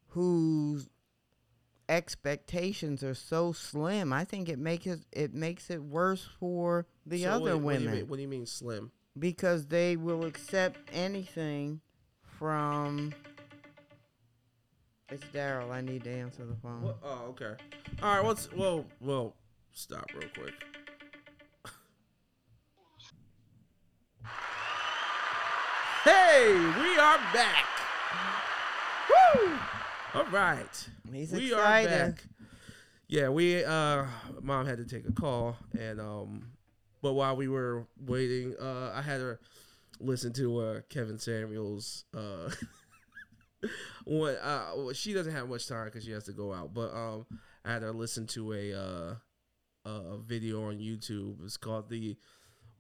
[0.09, 0.89] whose
[1.89, 4.13] expectations are so slim.
[4.13, 7.81] I think it makes it it makes it worse for the So other What do,
[7.81, 8.91] you women mean, what do you mean slim?
[9.19, 11.81] because they will accept anything
[12.23, 13.13] from.
[15.11, 15.71] It's Daryl.
[15.71, 16.83] I need to answer the phone.
[16.83, 16.99] What?
[17.03, 17.55] Oh, okay.
[18.03, 18.25] All right.
[18.25, 19.35] What's well, well,
[19.73, 20.55] stop real quick.
[26.05, 27.67] Hey, we are back.
[29.11, 29.51] Woo!
[30.19, 30.89] All right.
[31.13, 31.93] He's we excited.
[31.93, 32.25] are back.
[33.07, 34.05] Yeah, we uh
[34.43, 36.51] mom had to take a call and um
[37.01, 39.39] but while we were waiting, uh I had her
[40.01, 42.51] listen to uh Kevin Samuels uh
[44.07, 46.93] when uh well, she doesn't have much time cuz she has to go out, but
[46.93, 47.25] um
[47.65, 49.15] I had her listen to a uh
[49.85, 51.45] a video on YouTube.
[51.45, 52.17] It's called the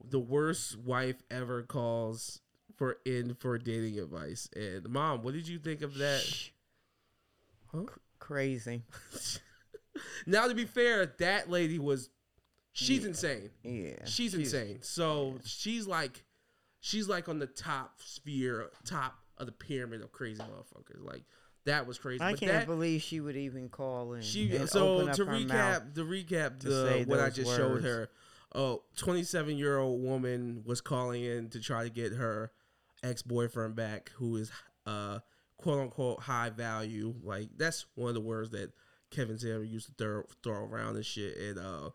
[0.04, 2.40] the worst wife ever calls
[2.74, 4.48] for in for dating advice.
[4.56, 6.22] And mom, what did you think of that?
[6.22, 6.48] Shh.
[7.72, 7.84] Huh?
[8.18, 8.82] Crazy.
[10.26, 12.10] now to be fair, that lady was
[12.72, 13.50] she's insane.
[13.62, 14.04] Yeah.
[14.04, 14.78] She's, insane.
[14.82, 16.24] So she's like
[16.80, 21.04] she's like on the top sphere, top of the pyramid of crazy motherfuckers.
[21.04, 21.24] Like
[21.64, 22.20] that was crazy.
[22.20, 24.22] I but can't that, believe she would even call in.
[24.22, 27.84] she so to recap to recap to the what I just showed words.
[27.84, 28.08] her.
[28.54, 32.50] Oh, 27 year old woman was calling in to try to get her
[33.02, 34.50] ex boyfriend back, who is
[34.86, 35.18] uh
[35.58, 37.14] quote unquote high value.
[37.22, 38.72] Like that's one of the words that
[39.10, 41.36] Kevin Samuel used to throw, throw around and shit.
[41.36, 41.90] And uh,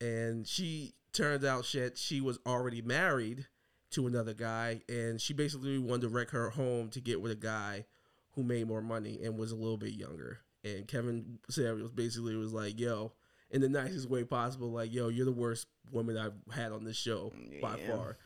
[0.00, 1.98] and she turned out shit.
[1.98, 3.46] She was already married
[3.90, 7.36] to another guy, and she basically wanted to wreck her home to get with a
[7.36, 7.84] guy
[8.32, 10.38] who made more money and was a little bit younger.
[10.64, 13.12] And Kevin Samuels basically was like, "Yo."
[13.50, 16.96] In the nicest way possible, like, yo, you're the worst woman I've had on this
[16.96, 18.16] show by far.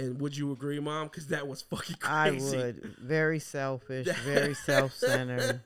[0.00, 1.08] And would you agree, Mom?
[1.08, 2.56] Because that was fucking crazy.
[2.56, 2.96] I would.
[2.98, 5.60] Very selfish, very self centered,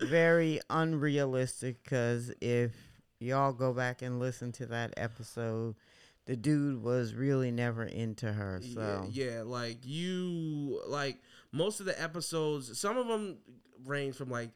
[0.00, 1.82] very unrealistic.
[1.82, 2.72] Because if
[3.20, 5.74] y'all go back and listen to that episode,
[6.26, 8.60] the dude was really never into her.
[8.74, 11.18] So yeah, yeah, like you, like
[11.52, 13.38] most of the episodes, some of them
[13.84, 14.50] range from like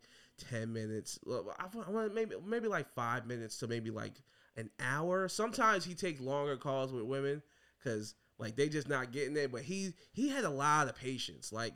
[0.51, 1.19] ten minutes.
[1.27, 1.31] I
[1.75, 4.15] want- I want maybe maybe like five minutes to maybe like
[4.57, 5.29] an hour.
[5.29, 7.43] Sometimes he takes longer calls with women
[7.79, 9.53] because like they just not getting it.
[9.53, 11.53] But he he had a lot of patience.
[11.53, 11.75] Like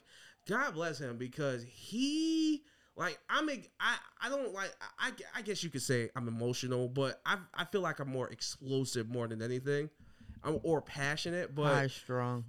[0.48, 2.62] God bless him because he
[2.96, 6.88] like I'm a, I I don't like I I guess you could say I'm emotional,
[6.88, 9.90] but I I feel like I'm more explosive more than anything.
[10.42, 12.44] I'm, or passionate, but high strong.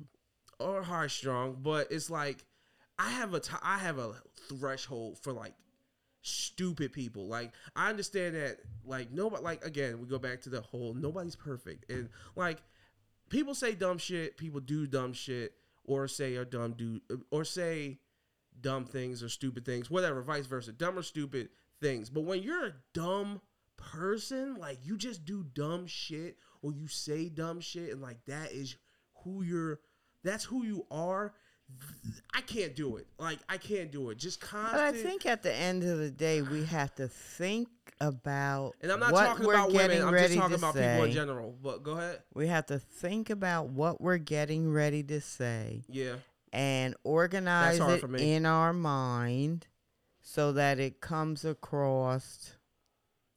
[0.59, 2.43] or high strong, but it's like
[2.99, 4.13] I have a t- I have a
[4.49, 5.53] threshold for like
[6.21, 7.27] stupid people.
[7.27, 11.35] Like I understand that like nobody like again we go back to the whole nobody's
[11.35, 12.61] perfect and like
[13.29, 17.99] people say dumb shit, people do dumb shit or say or dumb do or say
[18.59, 21.49] dumb things or stupid things, whatever, vice versa, dumb or stupid
[21.79, 22.09] things.
[22.09, 23.41] But when you're a dumb
[23.77, 28.51] person, like you just do dumb shit or you say dumb shit and like that
[28.51, 28.75] is
[29.23, 29.79] who you're
[30.23, 31.33] that's who you are.
[32.33, 33.07] I can't do it.
[33.17, 34.17] Like I can't do it.
[34.17, 34.73] Just constant.
[34.73, 37.67] But I think at the end of the day, we have to think
[37.99, 40.03] about and I'm not talking about women.
[40.03, 40.91] I'm just talking about say.
[40.91, 41.55] people in general.
[41.61, 42.19] But go ahead.
[42.33, 46.15] We have to think about what we're getting ready to say Yeah.
[46.53, 49.67] and organize it in our mind
[50.21, 52.53] so that it comes across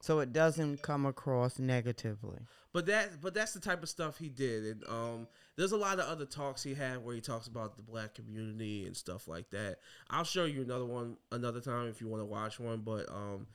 [0.02, 2.38] so it doesn't come across negatively.
[2.72, 4.64] But that but that's the type of stuff he did.
[4.64, 7.82] And um there's a lot of other talks he had where he talks about the
[7.82, 9.78] black community and stuff like that.
[10.08, 12.80] I'll show you another one another time if you want to watch one.
[12.80, 13.46] But um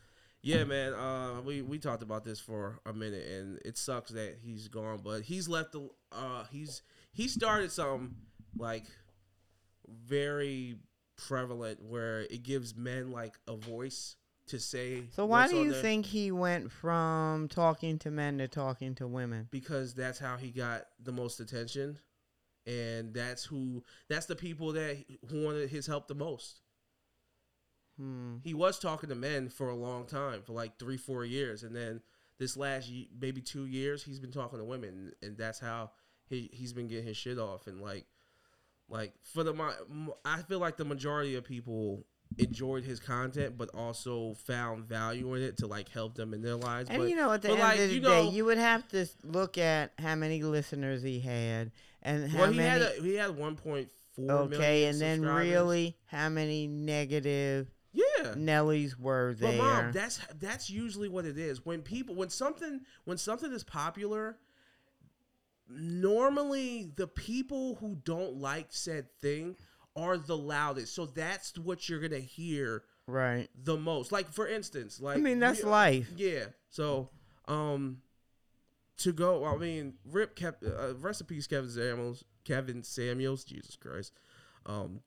[0.41, 4.37] yeah, man, uh we, we talked about this for a minute and it sucks that
[4.43, 6.81] he's gone, but he's left the uh he's
[7.13, 8.15] he started something
[8.57, 8.85] like
[10.05, 10.75] very
[11.15, 14.15] prevalent where it gives men like a voice
[14.47, 18.95] to say So why do you think he went from talking to men to talking
[18.95, 19.47] to women?
[19.51, 21.97] because that's how he got the most attention
[22.67, 24.97] and that's who that's the people that
[25.29, 26.61] who wanted his help the most
[27.97, 28.37] Hmm.
[28.43, 31.73] he was talking to men for a long time for like three four years and
[31.73, 32.01] then
[32.37, 32.91] this last
[33.21, 35.91] maybe two years he's been talking to women and that's how
[36.27, 38.05] he, he's been getting his shit off and like
[38.89, 39.71] like for the my
[40.25, 42.05] i feel like the majority of people
[42.37, 46.55] enjoyed his content but also found value in it to like help them in their
[46.55, 48.45] lives And but you know, at the end like, of the you day, know- you
[48.45, 51.71] would have to look at how many listeners he had
[52.01, 52.69] and how well he many.
[52.69, 53.87] had a, he had 1.4
[54.19, 59.51] okay, million and then really how many negative yeah Nellies were there.
[59.53, 61.65] But mom, that's that's usually what it is.
[61.65, 64.37] When people when something when something is popular,
[65.69, 69.55] normally the people who don't like said thing
[69.95, 70.93] are the loudest.
[70.93, 73.47] So that's what you're gonna hear right.
[73.63, 74.11] the most.
[74.11, 76.11] Like for instance, like I mean, that's we- life.
[76.15, 76.45] Yeah.
[76.69, 77.09] So
[77.47, 78.01] um
[78.97, 84.13] to go I mean Rip kept uh, in Kevin Samuels Kevin Samuels, Jesus Christ.
[84.65, 85.01] Um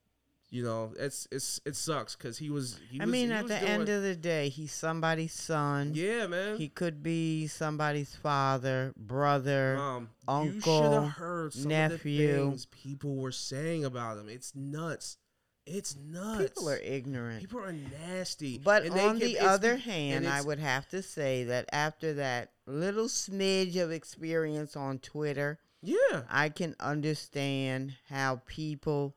[0.50, 2.78] you know, it's it's it sucks because he was.
[2.90, 5.92] He I was, mean, at the doing, end of the day, he's somebody's son.
[5.94, 6.56] yeah, man.
[6.56, 9.74] He could be somebody's father, brother.
[9.76, 12.30] Mom, uncle, have heard some nephew.
[12.30, 14.28] of the things people were saying about him.
[14.28, 15.18] It's nuts.
[15.66, 16.44] It's nuts.
[16.44, 17.40] People are ignorant.
[17.40, 18.56] People are nasty.
[18.56, 22.52] But And on can- the other hand, I would have to say that after that
[22.66, 29.14] little smidge of experience on Twitter, yeah, I can understand how people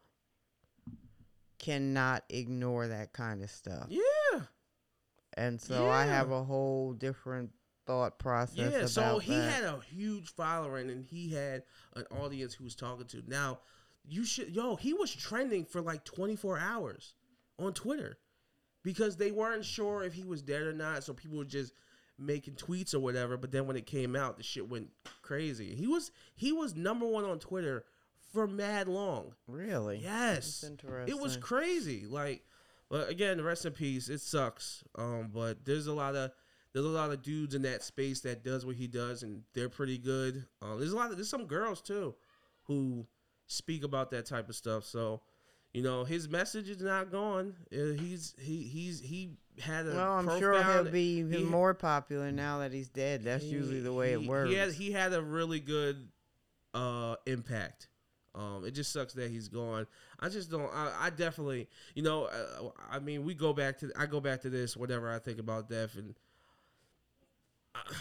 [1.61, 3.85] cannot ignore that kind of stuff.
[3.89, 4.41] yeah,
[5.37, 7.51] And so I have a whole different
[7.85, 8.77] thought process yeah.
[8.79, 9.53] about So he that.
[9.53, 11.63] had a huge following, and he had
[11.95, 13.23] an audience who was talking to.
[13.27, 13.59] Now,
[14.03, 17.13] you should, yo, he was trending for like 24 hours
[17.59, 18.17] on Twitter
[18.83, 21.03] because they weren't sure if he was dead or not.
[21.03, 21.73] So people were just
[22.17, 23.37] making tweets or whatever.
[23.37, 24.89] But then when it came out, the shit went
[25.21, 25.75] crazy.
[25.75, 27.85] He was he was number one on Twitter
[28.31, 29.33] for mad long.
[29.47, 29.99] really?
[30.01, 30.63] Yes,
[31.07, 32.05] it was crazy.
[32.07, 32.43] Like,
[32.89, 34.09] but again, rest in peace.
[34.09, 34.83] It sucks.
[34.97, 36.31] Um, but there's a lot of
[36.73, 39.69] there's a lot of dudes in that space that does what he does, and they're
[39.69, 40.45] pretty good.
[40.61, 42.15] Um, there's a lot of there's some girls too,
[42.63, 43.05] who
[43.47, 44.85] speak about that type of stuff.
[44.85, 45.21] So,
[45.73, 47.55] you know, his message is not gone.
[47.73, 51.73] Uh, he's he he's he had a Well, I'm sure he'll be even he- more
[51.73, 53.23] popular now that he's dead.
[53.23, 54.49] That's usually the way it he- works.
[54.49, 56.07] He had he had a really good
[56.73, 57.89] uh impact.
[58.33, 59.87] Um, it just sucks that he's gone.
[60.19, 60.71] I just don't.
[60.73, 64.41] I, I definitely, you know, uh, I mean, we go back to I go back
[64.41, 66.15] to this whenever I think about death, and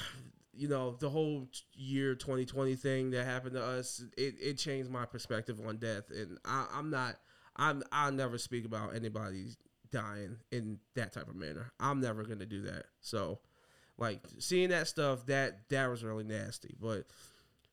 [0.55, 4.05] you know, the whole year 2020 thing that happened to us.
[4.17, 7.17] It, it changed my perspective on death, and I, I'm not.
[7.57, 9.47] I'm I'll never speak about anybody
[9.91, 11.73] dying in that type of manner.
[11.81, 12.85] I'm never gonna do that.
[13.01, 13.41] So,
[13.99, 16.75] like seeing that stuff, that that was really nasty.
[16.81, 17.07] But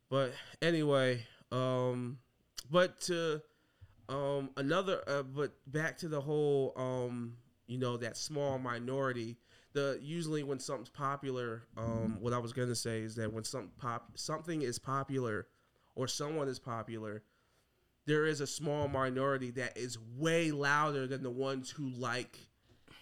[0.10, 2.18] but anyway, um,
[2.70, 3.42] but to
[4.10, 7.34] um another uh, but back to the whole um
[7.68, 9.38] you know that small minority.
[9.74, 13.70] The usually when something's popular, um, what I was gonna say is that when some
[13.78, 15.48] pop something is popular,
[15.96, 17.24] or someone is popular,
[18.06, 22.40] there is a small minority that is way louder than the ones who like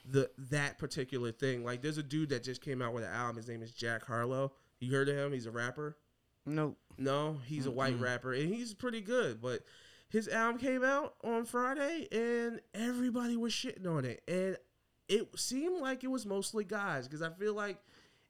[0.09, 1.63] the that particular thing.
[1.63, 3.37] Like there's a dude that just came out with an album.
[3.37, 4.53] His name is Jack Harlow.
[4.79, 5.31] You heard of him?
[5.31, 5.97] He's a rapper.
[6.45, 6.77] nope.
[6.97, 9.41] No, he's a white rapper and he's pretty good.
[9.41, 9.61] But
[10.09, 14.21] his album came out on Friday and everybody was shitting on it.
[14.27, 14.57] And
[15.09, 17.77] it seemed like it was mostly guys because I feel like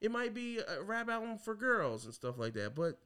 [0.02, 2.76] it might be a rap album for girls and stuff like that.
[2.76, 3.00] But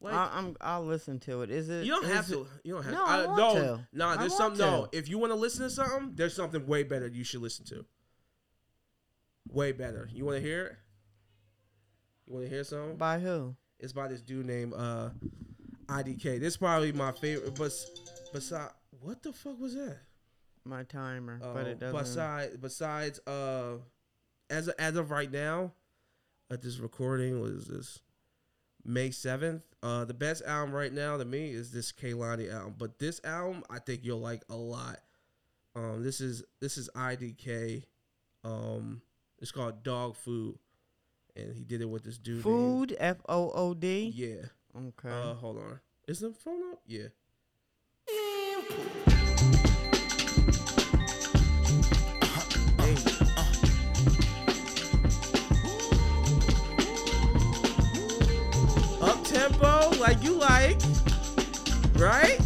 [0.00, 0.56] like I, I'm.
[0.60, 1.50] I'll listen to it.
[1.50, 1.84] Is it?
[1.84, 2.46] you don't have it- to.
[2.62, 3.10] You don't have No, to.
[3.10, 3.88] I uh, want no, to.
[3.92, 4.58] Nah, I there's something.
[4.58, 7.64] No, if you want to listen to something, there's something way better you should listen
[7.66, 7.84] to.
[9.50, 10.08] Way better.
[10.12, 10.76] You want to hear it?
[12.26, 12.96] You want to hear something?
[12.96, 13.54] By who?
[13.80, 15.10] It's by this dude named uh,
[15.86, 16.40] IDK.
[16.40, 17.54] This is probably my favorite.
[17.56, 17.72] But
[18.32, 18.70] beside,
[19.00, 19.98] what the fuck was that?
[20.64, 21.98] My timer, Uh, but it doesn't.
[22.00, 23.74] Besides, besides, uh,
[24.48, 25.72] as as of right now,
[26.50, 28.00] at this recording was this
[28.84, 29.62] May seventh.
[29.82, 32.74] Uh, the best album right now to me is this Kehlani album.
[32.78, 35.00] But this album, I think you'll like a lot.
[35.74, 37.84] Um, this is this is IDK.
[38.44, 39.02] Um,
[39.40, 40.58] it's called Dog Food,
[41.36, 42.42] and he did it with this dude.
[42.42, 44.12] Food, F O O D.
[44.14, 44.46] Yeah.
[44.76, 45.08] Okay.
[45.08, 45.80] Uh, hold on.
[46.06, 46.80] Is the phone up?
[46.86, 47.08] Yeah.
[59.02, 60.80] Up tempo, like you like,
[61.96, 62.38] right?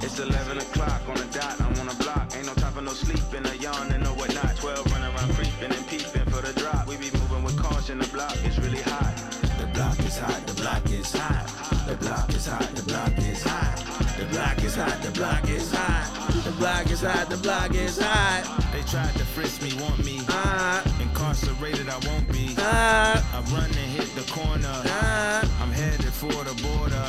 [0.00, 2.32] It's 11 o'clock on the dot, I'm on the block.
[2.36, 4.56] Ain't no time for no sleeping, a yawn and no whatnot.
[4.56, 6.86] 12 running around creeping and peeping for the drop.
[6.86, 9.14] We be moving with caution, the block is really hot.
[9.60, 11.46] The block is hot, the block is hot.
[11.86, 13.84] The block is hot, the block is hot.
[14.18, 16.44] The block is hot, the block is hot.
[16.44, 18.72] The block is hot, the block is hot.
[18.72, 20.20] They tried to frisk me, want me.
[20.28, 22.54] Ah, Incarcerated, I won't be.
[22.58, 24.68] ah, I run and hit the corner.
[24.68, 25.62] ah.
[25.62, 27.06] I'm headed for the border.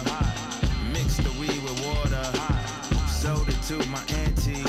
[0.94, 2.26] Mix the weed with water.
[3.08, 4.64] Sold it to my auntie.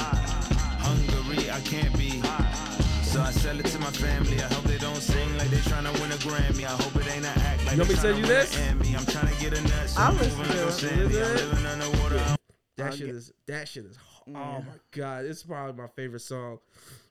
[0.81, 2.00] Hungry, I can't be.
[3.21, 4.39] So I sell it to my family.
[4.39, 6.65] I hope they don't sing like they tryna win a Grammy.
[6.65, 8.59] I hope it ain't an act like You want they me to send you this?
[8.59, 9.89] an I'm trying to get a nut.
[9.91, 10.73] So I'll I'm listen moving to like it.
[10.73, 11.23] Sandy.
[11.23, 12.37] I'm living underwater.
[12.79, 13.99] That shit is that shit is.
[14.27, 14.59] Oh Yeah.
[14.61, 14.63] my
[14.93, 16.61] god, it's probably my favorite song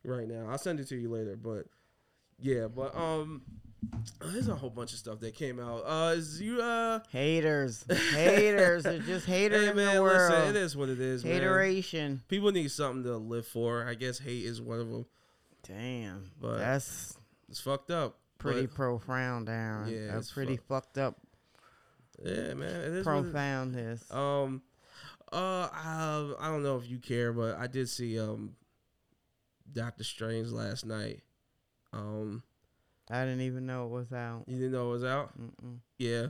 [0.03, 0.47] right now.
[0.49, 1.66] I'll send it to you later, but
[2.39, 3.43] yeah, but um,
[4.20, 5.84] there's a whole bunch of stuff that came out.
[5.86, 10.32] Uh, is you uh, Haters, haters, they're just haters hey in the world.
[10.32, 11.34] listen, it is what it is, man.
[11.36, 12.24] Hateration.
[12.30, 13.86] People need something to live for.
[13.88, 15.05] I guess hate is one of them.
[15.64, 17.18] Damn, But- that's
[17.49, 18.20] It's fucked up.
[18.38, 19.89] pretty but, profound, Aaron.
[19.89, 21.20] Yeah, that's it's pretty fucked up.
[22.24, 23.05] yeah, man, it is.
[23.05, 24.12] what it- Profoundness.
[24.12, 24.62] Um,
[25.32, 28.55] uh, I, I don't know if you care, but I did see um,
[29.72, 31.22] Doctor Strange last night.
[31.93, 32.43] Um,
[33.10, 34.43] I didn't even know it was out.
[34.47, 35.38] you didn't know it was out.
[35.39, 35.80] Mm-mm.
[35.97, 36.28] Yeah,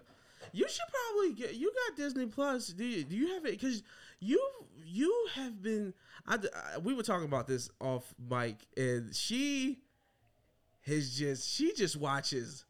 [0.52, 1.56] you should probably get.
[1.56, 2.68] You got Disney Plus.
[2.68, 3.52] Do you, do you have it?
[3.52, 3.84] Because
[4.20, 4.42] you
[4.90, 5.94] you have been.
[6.28, 9.80] I, I- we were talking about this off mic, and she
[10.86, 12.66] has just she just watches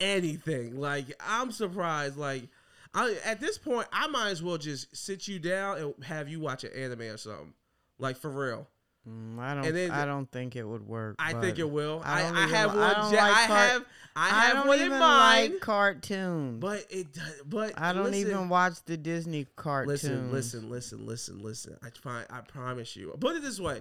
[0.00, 0.80] anything.
[0.80, 2.16] Like I'm surprised.
[2.16, 2.48] Like
[2.94, 6.40] I at this point, I might as well just sit you down and have you
[6.40, 7.54] watch an anime or something.
[7.98, 8.68] Like for real.
[9.08, 9.72] Mm, I don't.
[9.74, 11.16] Then- I don't think it would work.
[11.18, 12.02] I think it will.
[12.04, 12.78] I I, I, even have one.
[12.82, 13.84] I ja- like I cart- have.
[14.16, 15.52] I I don't one even in mind.
[15.52, 16.60] like cartoons.
[16.60, 17.42] But it does.
[17.46, 20.02] But I don't listen, even watch the Disney cartoons.
[20.02, 21.76] Listen, listen, listen, listen, listen.
[21.82, 23.14] I find, I promise you.
[23.20, 23.80] Put it this way.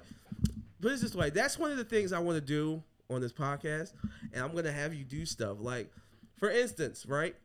[0.79, 1.31] Put it this way.
[1.31, 3.93] That's one of the things I want to do on this podcast,
[4.33, 5.91] and I'm gonna have you do stuff like,
[6.37, 7.35] for instance, right?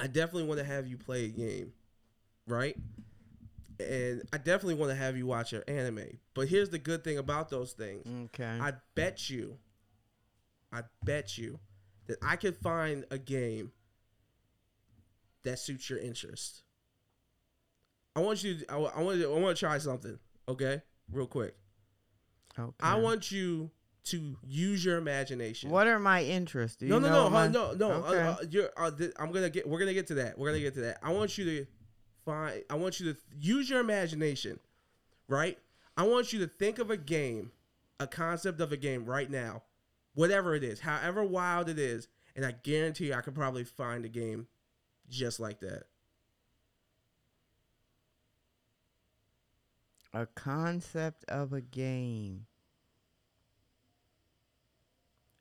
[0.00, 1.72] I definitely want to have you play a game,
[2.48, 2.76] right?
[3.80, 6.18] And I definitely want to have you watch an anime.
[6.34, 8.06] But here's the good thing about those things.
[8.26, 8.58] Okay.
[8.60, 9.58] I bet you,
[10.72, 11.58] I bet you
[12.06, 13.72] that I could find a game
[15.42, 16.62] that suits your interest.
[18.16, 18.58] I want you.
[18.58, 19.20] To, I, I want.
[19.20, 20.18] To, I want to try something.
[20.48, 21.56] Okay, real quick.
[22.58, 22.72] okay.
[22.80, 23.70] I want you
[24.04, 25.70] to use your imagination.
[25.70, 26.80] What are my interests?
[26.82, 27.90] No, you no, know no, my- no, no.
[27.92, 28.20] Okay.
[28.20, 29.68] Uh, uh, you're, uh, I'm gonna get.
[29.68, 30.38] We're gonna get to that.
[30.38, 30.98] We're gonna get to that.
[31.02, 31.66] I want you to
[32.24, 32.62] find.
[32.70, 34.58] I want you to use your imagination,
[35.28, 35.58] right?
[35.96, 37.52] I want you to think of a game,
[38.00, 39.62] a concept of a game right now,
[40.14, 44.04] whatever it is, however wild it is, and I guarantee you, I could probably find
[44.04, 44.48] a game
[45.08, 45.84] just like that.
[50.14, 52.46] a concept of a game.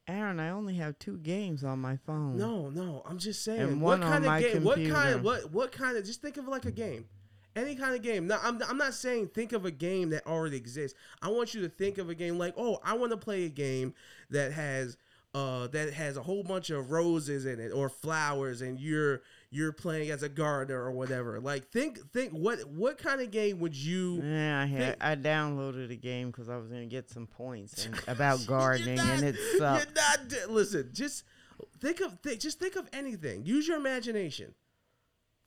[0.08, 2.38] Aaron, I only have two games on my phone.
[2.38, 3.62] No, no, I'm just saying.
[3.62, 4.64] And what kind of my game?
[4.64, 5.52] What kind of what?
[5.52, 6.06] What kind of?
[6.06, 7.06] Just think of like a game,
[7.56, 8.28] any kind of game.
[8.28, 10.98] No, I'm I'm not saying think of a game that already exists.
[11.22, 13.50] I want you to think of a game like, oh, I want to play a
[13.50, 13.94] game
[14.30, 14.98] that has
[15.34, 19.22] uh that has a whole bunch of roses in it or flowers, and you're
[19.54, 21.40] you're playing as a gardener or whatever.
[21.40, 24.22] Like think think what what kind of game would you?
[24.24, 27.96] Yeah, I had I downloaded a game because I was gonna get some points and,
[28.08, 29.86] about gardening, not- and it sucked.
[29.96, 30.50] You're not.
[30.52, 31.24] Listen, just
[31.80, 33.46] think of think, just think of anything.
[33.46, 34.54] Use your imagination.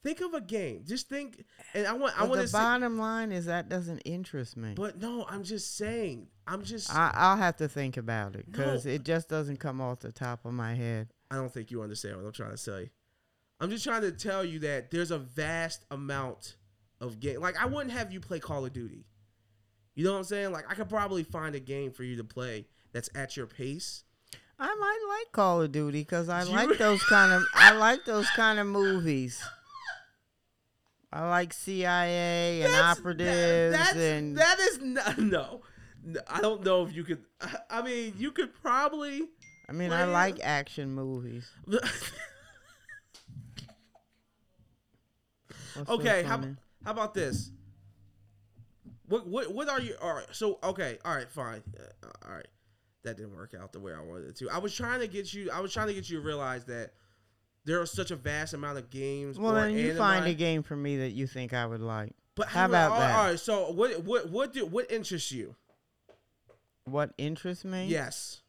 [0.03, 0.85] Think of a game.
[0.87, 1.45] Just think,
[1.75, 2.53] and I want I want the to.
[2.53, 4.75] bottom line is that doesn't interest me.
[4.77, 6.29] But no, I'm just saying.
[6.47, 6.95] I'm just.
[6.95, 8.93] I, I'll have to think about it because No.
[8.93, 11.09] it just doesn't come off the top of my head.
[11.29, 12.91] I don't think you understand what I'm trying to say.
[13.61, 16.57] I'm just trying to tell you that there's a vast amount
[17.01, 17.41] of game.
[17.41, 19.05] Like I wouldn't have you play Call of Duty.
[19.95, 20.53] You know what I'm saying?
[20.53, 24.05] Like I could probably find a game for you to play that's at your pace.
[24.59, 28.05] I might like Call of Duty because I You- like those kind of I like
[28.05, 29.43] those kind of movies.
[31.13, 35.63] I like CIA and That's- operatives that- and that is not, no.
[36.05, 37.25] No, I don't know if you could.
[37.71, 39.23] I mean, you could probably.
[39.69, 41.49] I mean I like action movies.
[45.77, 46.41] What's okay, how,
[46.85, 47.51] how about this?
[49.09, 49.95] What what what are you?
[50.03, 50.27] All right.
[50.33, 50.99] So okay.
[51.05, 51.31] All right.
[51.31, 51.63] Fine.
[51.79, 52.47] Uh, all right.
[53.05, 54.51] That didn't work out the way I wanted it to.
[54.51, 55.51] I was trying to get you.
[55.53, 56.93] I was trying to get you to realize that
[57.65, 59.39] there are such a vast amount of games.
[59.39, 62.13] Well, then you find a game for me that you think I would like.
[62.35, 63.17] But how about all- that?
[63.17, 63.41] All right.
[63.41, 65.55] So what what what do what interests you?
[66.85, 67.87] What interests me?
[67.87, 68.41] Yes.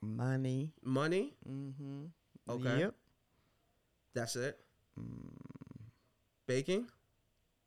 [0.00, 0.72] Money.
[0.82, 1.34] Money.
[1.48, 2.04] Mm-hmm.
[2.48, 2.78] Okay.
[2.80, 2.94] Yep.
[4.14, 4.58] That's it.
[6.46, 6.86] Baking.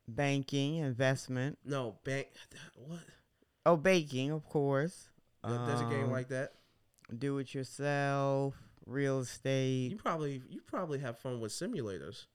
[0.08, 1.58] Banking, investment.
[1.64, 2.28] No bank.
[2.76, 3.00] What?
[3.66, 5.10] Oh, baking, of course.
[5.44, 6.54] There- There's a game Um, like that.
[7.18, 8.56] do it yourself,
[8.86, 9.92] real estate.
[9.92, 12.26] You probably you probably have fun with simulators.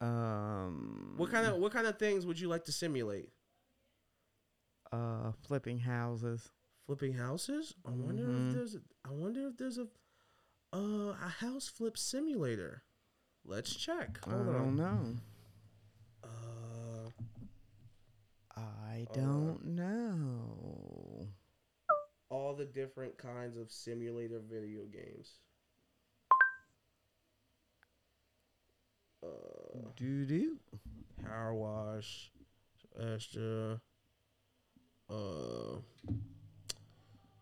[0.00, 3.30] Um, What kind of what kind of things would you like to simulate?
[4.90, 6.50] uh flipping houses?
[6.86, 7.74] Flipping houses?
[7.84, 8.48] I wonder Mhm.
[8.48, 9.88] if there's a, I wonder if there's a
[10.74, 12.82] uh, a house flip simulator.
[13.44, 14.18] Let's check.
[14.26, 15.16] I Hold don't know.
[16.24, 17.10] Uh,
[18.56, 21.26] I don't know.
[22.30, 25.40] all the different kinds of simulator video games.
[29.22, 30.56] Uh, Doo doo.
[31.24, 32.30] Power Wash,
[33.00, 33.80] Astra.
[35.10, 35.76] Uh,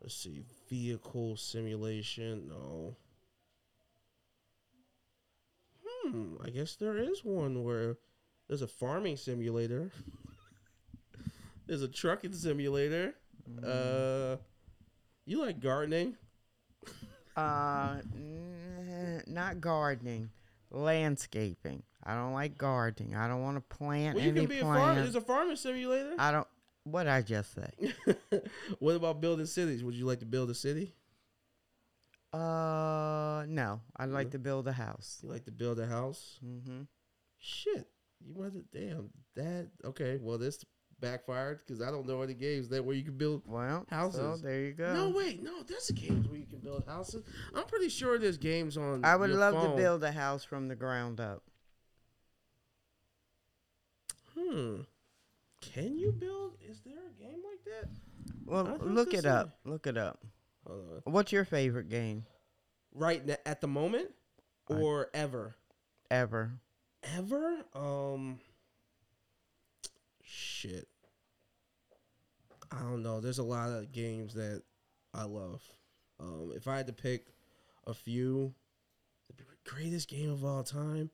[0.03, 2.49] let's see, vehicle simulation.
[2.49, 2.97] No.
[6.03, 6.35] Hmm.
[6.45, 7.97] I guess there is one where
[8.49, 9.91] there's a farming simulator.
[11.67, 13.15] there's a trucking simulator.
[13.65, 14.37] Uh,
[15.25, 16.17] you like gardening?
[17.37, 20.31] Uh, n- not gardening,
[20.71, 21.83] landscaping.
[22.03, 23.15] I don't like gardening.
[23.15, 24.95] I don't want to plant Well, you any can be a farmer.
[24.95, 26.15] There's a farming simulator.
[26.19, 26.47] I don't.
[26.85, 27.93] What I just say?
[28.79, 29.85] what about building cities?
[29.85, 30.95] Would you like to build a city?
[32.33, 33.81] Uh, no.
[33.97, 35.21] I'd like to build a house.
[35.23, 36.39] You like to build a house?
[36.45, 36.83] Mm-hmm.
[37.39, 37.89] Shit,
[38.25, 39.69] you want to damn that?
[39.85, 40.65] Okay, well this
[41.01, 43.43] backfired because I don't know any games that where you can build.
[43.47, 44.43] Well, So Houses.
[44.43, 44.93] there you go.
[44.93, 47.25] No, wait, no, there's games where you can build houses.
[47.55, 49.05] I'm pretty sure there's games on.
[49.05, 49.71] I would love phone.
[49.71, 51.43] to build a house from the ground up.
[54.39, 54.83] Hmm.
[55.61, 56.57] Can you build?
[56.69, 57.89] Is there a game like that?
[58.45, 59.59] Well, look it up.
[59.65, 60.23] Look it up.
[60.71, 61.13] Hold on.
[61.13, 62.25] What's your favorite game
[62.95, 64.11] Right na- at the moment,
[64.69, 65.55] or ever?
[66.11, 66.53] ever?
[67.03, 67.65] Ever?
[67.75, 68.41] Um.
[70.23, 70.89] Shit.
[72.73, 73.21] I don't know.
[73.21, 74.63] There's a lot of games that
[75.13, 75.63] I love.
[76.21, 77.27] Um, if I had to pick
[77.87, 78.55] a few,
[79.37, 81.11] the greatest game of all time,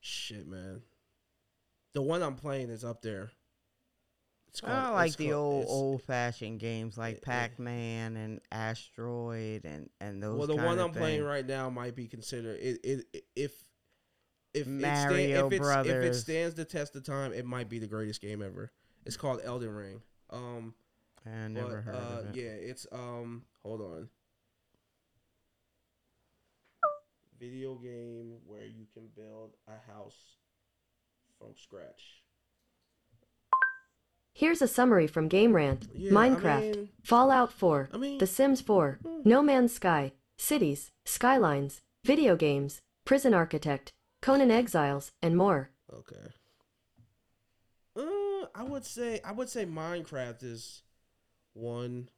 [0.00, 0.82] shit, man.
[1.92, 3.30] The one I'm playing is up there.
[4.56, 9.90] It's I like the called- old old fashioned games like Pac Man and Asteroid and
[10.00, 10.38] and those.
[10.38, 12.80] Well, the one I'm playing right now might be considered it.
[12.82, 13.52] it, it if
[14.54, 17.68] if Mario it sta- if, it's, if it stands the test of time, it might
[17.68, 18.72] be the greatest game ever.
[19.04, 20.00] It's called Elden Ring.
[20.30, 20.74] Um,
[21.26, 22.36] I never but, heard uh, of it.
[22.36, 23.42] Yeah, it's um.
[23.62, 24.08] Hold on.
[27.38, 30.38] Video game where you can build a house
[31.38, 32.22] from scratch.
[34.36, 38.26] Here's a summary from Game Rant Yeah, I Minecraft, mean- Fallout 4, I mean- The
[38.26, 45.70] Sims 4, No Man's Sky, Cities, Skylines, Video Games, Prison Architect, Conan Exiles, and more.
[45.90, 46.28] Okay.
[47.96, 50.82] Uh, I would say I would say Minecraft is
[51.54, 52.10] one.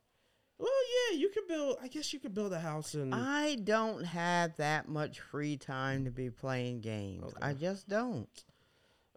[0.58, 0.72] Well,
[1.12, 1.76] yeah, you could build.
[1.80, 3.12] I guess you could build a house in.
[3.12, 7.32] I don't have that much free time to be playing games.
[7.40, 8.28] I just don't.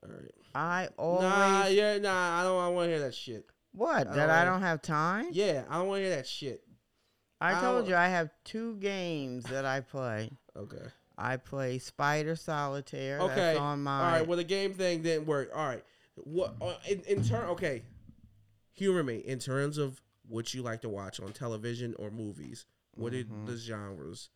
[0.03, 0.31] All right.
[0.53, 2.39] I always Nah, yeah, nah.
[2.39, 2.61] I don't.
[2.61, 3.45] I want to hear that shit.
[3.73, 5.27] what I that I don't- have time.
[5.31, 6.63] Yeah, I don't want to hear that shit.
[7.39, 10.29] I I told you I have two games that I play.
[10.55, 10.85] Okay.
[11.17, 13.19] I play Spider Solitaire.
[13.21, 13.35] Okay.
[13.35, 13.99] That's on my.
[13.99, 14.27] All right.
[14.27, 15.49] Well, the game thing didn't work.
[15.55, 15.83] All right.
[16.15, 17.47] What uh, in in turn?
[17.49, 17.83] Okay.
[18.73, 22.65] Humor me in terms of what you like to watch on television or movies.
[22.95, 24.29] What are the genres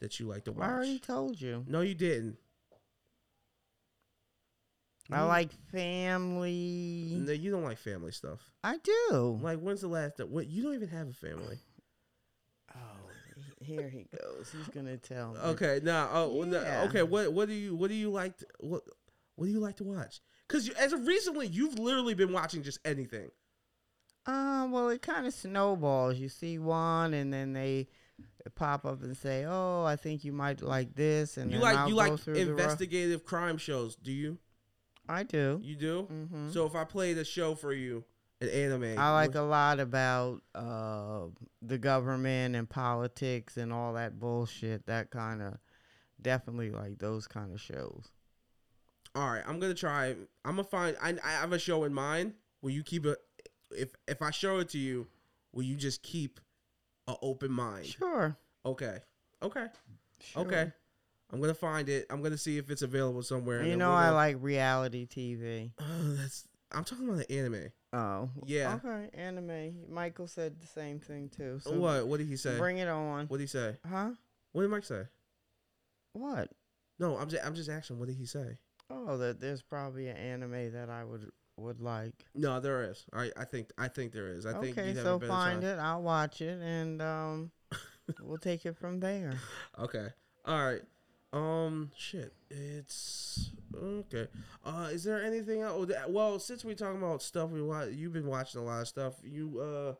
[0.00, 0.62] that you like to Mm-hmm.
[0.62, 1.64] I already told you.
[1.66, 2.36] No, you didn't.
[5.10, 7.12] I like family.
[7.20, 8.50] No, you don't like family stuff.
[8.64, 9.38] I do.
[9.42, 10.16] Like, when's the last?
[10.16, 10.48] That, what?
[10.48, 11.58] You don't even have a family.
[12.74, 12.78] Oh,
[13.60, 14.52] here he goes.
[14.52, 15.38] He's gonna tell me.
[15.40, 16.84] Okay, now, oh, well, no, Yeah.
[16.88, 17.02] okay.
[17.02, 17.32] What?
[17.32, 17.74] What do you?
[17.74, 18.36] What do you like?
[18.38, 18.82] To, what?
[19.36, 20.20] What do you like to watch?
[20.48, 23.30] Because as of recently, you've literally been watching just anything.
[24.26, 26.18] Uh, well, it kind of snowballs.
[26.18, 27.88] You see one, and then they
[28.54, 31.88] pop up and say, "Oh, I think you might like this," and You like I'll
[31.88, 33.94] you like through the rough- investigative crime shows.
[33.96, 34.38] Do you?
[35.08, 35.60] I do.
[35.62, 36.02] You do.
[36.02, 38.04] hmm So if I played a show for you,
[38.40, 41.26] an anime, I like a lot about uh
[41.62, 44.86] the government and politics and all that bullshit.
[44.86, 45.54] That kind of
[46.20, 48.10] definitely like those kind of shows.
[49.14, 50.08] All right, I'm gonna try.
[50.44, 50.96] I'm gonna find.
[51.00, 52.34] I, I have a show in mind
[52.66, 53.16] will you keep a
[53.70, 55.06] if if I show it to you,
[55.52, 56.40] will you just keep
[57.06, 57.86] an open mind?
[57.86, 58.36] Sure.
[58.64, 58.98] Okay.
[59.42, 59.66] Okay.
[60.20, 60.42] sure.
[60.42, 60.72] Okay.
[61.32, 62.06] I'm gonna find it.
[62.10, 63.62] I'm gonna see if it's available somewhere.
[63.64, 65.72] You know I gonna- like reality TV.
[65.78, 65.84] Oh,
[66.16, 66.46] that's.
[66.72, 67.70] I'm talking about the anime.
[67.92, 68.28] Oh.
[68.44, 68.78] Yeah.
[68.84, 69.88] Okay, anime.
[69.88, 71.60] Michael said the same thing too.
[71.62, 72.06] So what?
[72.06, 72.58] What did he say?
[72.58, 73.26] Bring it on.
[73.26, 73.76] What did he say?
[73.88, 74.10] Huh?
[74.52, 75.02] What did Mike say?
[76.12, 76.50] What?
[76.98, 77.44] No, I'm just.
[77.44, 77.98] I'm just asking.
[77.98, 78.58] What did he say?
[78.90, 82.26] Oh, that there's probably an anime that I would would like.
[82.34, 83.04] No, there is.
[83.12, 83.30] I.
[83.36, 83.70] I think.
[83.78, 84.46] I think there is.
[84.46, 84.78] I think.
[84.78, 85.78] okay, you'd have so find chance.
[85.78, 85.80] it.
[85.80, 87.50] I'll watch it, and um,
[88.22, 89.34] we'll take it from there.
[89.78, 90.06] Okay.
[90.44, 90.82] All right.
[91.32, 91.90] Um.
[91.96, 92.32] Shit.
[92.50, 94.28] It's okay.
[94.64, 94.88] Uh.
[94.92, 95.90] Is there anything else?
[95.90, 98.88] oh, Well, since we're talking about stuff we watch, you've been watching a lot of
[98.88, 99.14] stuff.
[99.24, 99.94] You uh.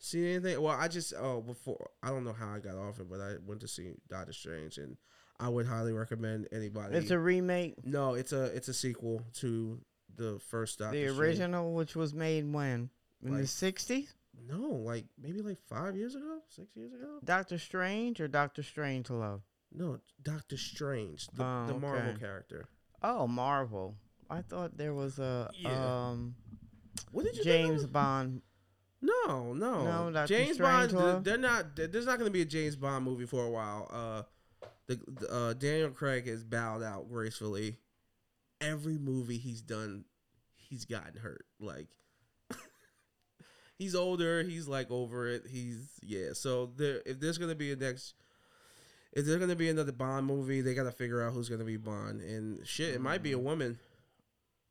[0.00, 0.60] See anything?
[0.62, 3.34] Well, I just oh before I don't know how I got off it, but I
[3.44, 4.96] went to see Doctor Strange, and
[5.40, 6.96] I would highly recommend anybody.
[6.96, 7.84] It's a remake.
[7.84, 9.80] no, it's a it's a sequel to
[10.14, 10.96] the first Doctor.
[10.96, 11.18] the Strange.
[11.18, 12.90] original, which was made when
[13.24, 14.14] in the Like- '60s.
[14.46, 17.18] No, like maybe like five years ago, six years ago.
[17.24, 19.40] Doctor Strange or Doctor Strangelove?
[19.72, 22.18] No, Doctor Strange, the, Oh, the Marvel okay.
[22.20, 22.66] character.
[23.02, 23.96] Oh, Marvel.
[24.30, 26.08] I thought there was a Yeah.
[26.08, 26.34] um
[27.12, 27.86] What did you James?
[27.86, 28.42] Bond.
[29.00, 30.26] No, no, No, Dr.
[30.26, 30.90] James Bond.
[30.90, 31.24] Strangelove?
[31.24, 31.76] They're not.
[31.76, 33.88] There's not going to be a James Bond movie for a while.
[33.92, 34.22] Uh,
[34.88, 37.76] the, the uh, Daniel Craig has bowed out gracefully.
[38.60, 40.04] Every movie he's done,
[40.56, 41.44] he's gotten hurt.
[41.60, 41.86] Like
[43.78, 44.42] he's older.
[44.42, 45.44] He's like over it.
[45.48, 46.32] He's yeah.
[46.32, 48.14] So there, if there's going to be a next.
[49.12, 52.20] If there's gonna be another Bond movie, they gotta figure out who's gonna be Bond.
[52.20, 53.78] And shit, it might be a woman,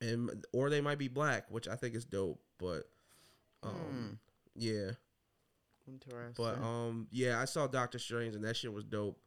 [0.01, 2.39] and or they might be black, which I think is dope.
[2.59, 2.83] But
[3.63, 4.19] um,
[4.55, 4.91] yeah.
[5.87, 6.33] Interesting.
[6.35, 9.17] But um, yeah, I saw Doctor Strange and that shit was dope.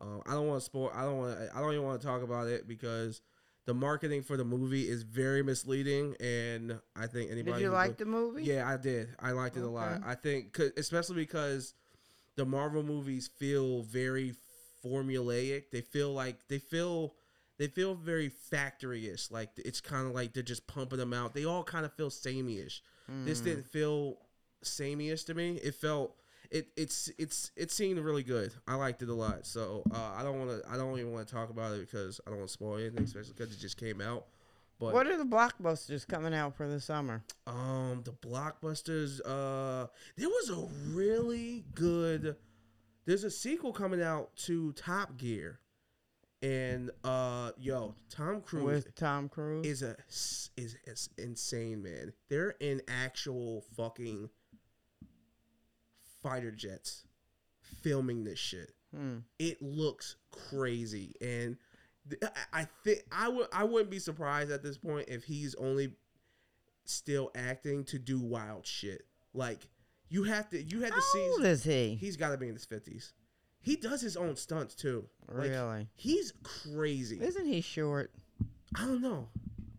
[0.00, 0.90] Um, I don't want to spoil.
[0.94, 1.38] I don't want.
[1.54, 3.20] I don't even want to talk about it because
[3.66, 7.58] the marketing for the movie is very misleading, and I think anybody.
[7.58, 8.42] Did you like go- the movie?
[8.44, 9.08] Yeah, I did.
[9.20, 9.92] I liked it a lot.
[9.92, 10.02] Okay.
[10.04, 11.74] I think, 'cause- especially because
[12.36, 14.34] the Marvel movies feel very
[14.84, 15.70] formulaic.
[15.70, 17.14] They feel like they feel
[17.58, 19.30] they feel very factory-ish.
[19.30, 21.34] Like it's kind of like they're just pumping them out.
[21.34, 22.82] They all kind of feel samey-ish.
[23.24, 24.18] This didn't feel
[24.62, 25.56] samey-ish to me.
[25.56, 26.14] It felt
[26.50, 28.54] it it's it's it seemed really good.
[28.68, 29.46] I liked it a lot.
[29.46, 32.20] So uh, I don't want to I don't even want to talk about it because
[32.26, 34.26] I don't want to spoil anything, especially because it just came out.
[34.78, 37.22] But What are the blockbusters coming out for the summer?
[37.46, 39.20] um, the blockbusters.
[39.26, 42.36] Uh, there was a really good.
[43.10, 45.58] There's a sequel coming out to Top Gear,
[46.42, 49.66] and uh, yo, Tom Cruise With Tom Cruise?
[49.66, 49.96] is a
[50.56, 52.12] is, is insane, man.
[52.28, 54.30] They're in actual fucking
[56.22, 57.02] fighter jets
[57.82, 58.74] filming this shit.
[58.94, 59.16] Hmm.
[59.40, 61.56] It looks crazy, and
[62.08, 65.56] th- I- I think I would I wouldn't be surprised at this point if he's
[65.56, 65.94] only
[66.84, 69.02] still acting to do wild shit.
[69.34, 69.66] Like
[70.10, 71.18] you have to you had to see.
[71.24, 71.96] How old is he?
[72.00, 73.12] he's got to be in his fifties.
[73.62, 75.06] He does his own stunts too.
[75.28, 75.88] Like, Really?
[75.94, 77.20] he's crazy.
[77.22, 78.10] Isn't he short?
[78.74, 79.28] I don't know.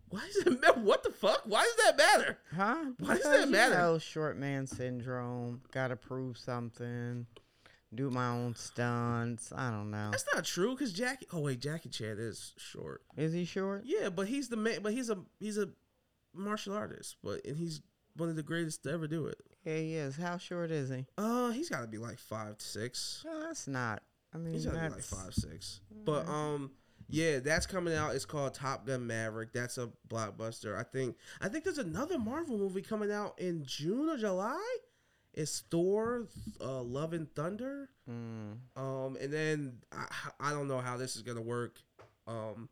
[0.08, 0.80] Why does it matter?
[0.80, 1.42] What the fuck?
[1.46, 2.38] Why does that matter?
[2.54, 2.84] Huh?
[2.98, 3.74] Why does Because, that you matter?
[3.78, 5.62] know, short man syndrome.
[5.72, 7.26] Got to prove something.
[7.94, 9.52] Do my own stunts.
[9.54, 10.10] I don't know.
[10.12, 10.74] That's not true.
[10.76, 11.26] Cause Jackie.
[11.32, 13.02] Oh wait, Jackie Chan is short.
[13.16, 13.82] Is he short?
[13.84, 14.78] Yeah, but he's the man.
[14.82, 15.68] But he's a he's a
[16.34, 17.16] martial artist.
[17.22, 17.80] But and he's
[18.16, 19.38] one of the greatest to ever do it.
[19.64, 20.16] Yeah, he is.
[20.16, 21.06] How short is he?
[21.16, 23.22] Uh, he's got to be like five six.
[23.24, 24.02] No, that's not.
[24.34, 25.80] I mean, He's got to be like five six.
[26.04, 26.72] But um,
[27.08, 28.14] yeah, that's coming out.
[28.14, 29.52] It's called Top Gun Maverick.
[29.52, 30.76] That's a blockbuster.
[30.78, 31.16] I think.
[31.40, 34.76] I think there's another Marvel movie coming out in June or July.
[35.34, 36.28] It's Thor,
[36.60, 37.88] uh, Love and Thunder.
[38.10, 38.56] Mm.
[38.76, 40.06] Um, and then I,
[40.40, 41.78] I don't know how this is gonna work.
[42.26, 42.68] Um,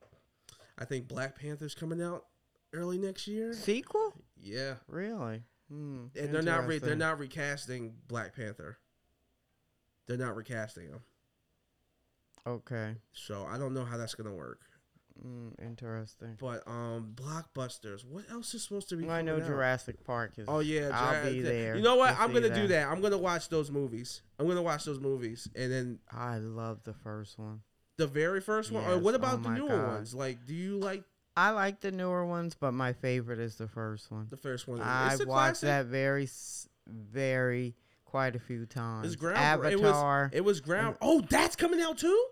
[0.78, 2.26] I think Black Panther's coming out
[2.72, 3.52] early next year.
[3.52, 4.14] sequel.
[4.42, 5.42] Yeah, Really?
[5.68, 6.06] Hmm.
[6.18, 6.98] and they're not re- they're interesting.
[6.98, 8.78] not recasting Black Panther.
[10.06, 11.00] They're not recasting him,
[12.46, 12.96] Okay.
[13.12, 14.60] so I don't know how that's gonna work.
[15.24, 16.36] Mm, interesting.
[16.40, 18.04] But um, blockbusters.
[18.04, 19.08] What else is supposed to be?
[19.08, 19.48] I know coming out?
[19.48, 20.46] Jurassic Park is.
[20.48, 21.76] Oh yeah, I'll Jura- be there.
[21.76, 22.14] You know what?
[22.14, 22.88] to I'm see gonna do that.
[22.88, 24.22] I'm gonna watch those movies.
[24.38, 27.60] I'm gonna watch those movies, and then I love the first one.
[27.98, 28.82] the very first one.
[28.86, 29.88] Or Yes, what oh about the my newer God.
[29.88, 30.14] ones?
[30.14, 31.04] Like, do you like
[31.36, 34.26] I like the newer ones, but my favorite is the first one.
[34.30, 34.80] the first one?
[34.80, 35.66] I watched classic.
[35.66, 36.28] that very,
[36.86, 37.74] very
[38.04, 39.06] quite a few times.
[39.06, 39.38] It's ground.
[39.38, 40.24] Avatar.
[40.24, 40.96] It was, it was ground.
[41.00, 42.26] Oh, that's coming out too.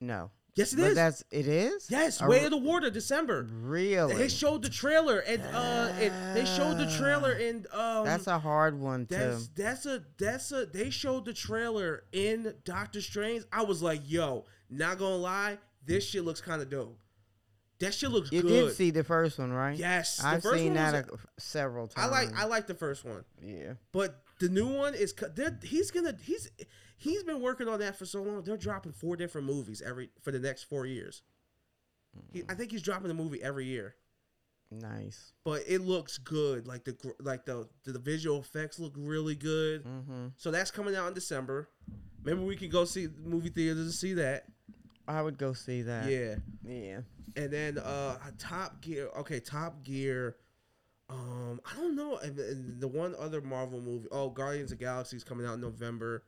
[0.00, 0.30] no.
[0.56, 0.94] Yes, it but is.
[0.94, 1.86] that's it is.
[1.90, 3.46] Yes, Way of the Water, December.
[3.60, 4.14] Really?
[4.14, 8.38] They showed the trailer, and uh, it, they showed the trailer, and um, That's a
[8.38, 9.14] hard one to.
[9.14, 13.44] That's that's a that's a they showed the trailer in Doctor Strange.
[13.52, 16.98] I was like, yo, not gonna lie, this shit looks kind of dope.
[17.78, 18.50] That shit looks You good.
[18.50, 19.76] You did see the first one, right?
[19.76, 22.12] Yes, I've seen that a- several I times.
[22.12, 23.74] like I like the first one, Yeah.
[23.92, 25.14] but the new one is
[25.62, 26.50] he's gonna he's
[26.96, 28.42] he's been working on that for so long.
[28.42, 31.22] They're dropping four different movies every for the next four years.
[32.32, 33.94] He, I think he's dropping a movie every year,
[34.70, 35.32] Nice.
[35.44, 36.66] but it looks good.
[36.66, 39.84] Like the like the the visual effects look really good.
[39.84, 40.26] Mm-hmm.
[40.38, 41.68] So that's coming out in December.
[42.24, 44.46] Maybe we can go see movie theaters and see that.
[45.08, 46.08] I would go see that.
[46.10, 46.36] Yeah.
[46.64, 47.00] Yeah.
[47.36, 49.08] And then uh Top Gear.
[49.18, 50.36] Okay, Top Gear.
[51.08, 52.16] Um, I don't know.
[52.18, 54.08] And, and the one other Marvel movie.
[54.10, 56.24] Oh, Guardians of the Galaxy is coming out in November.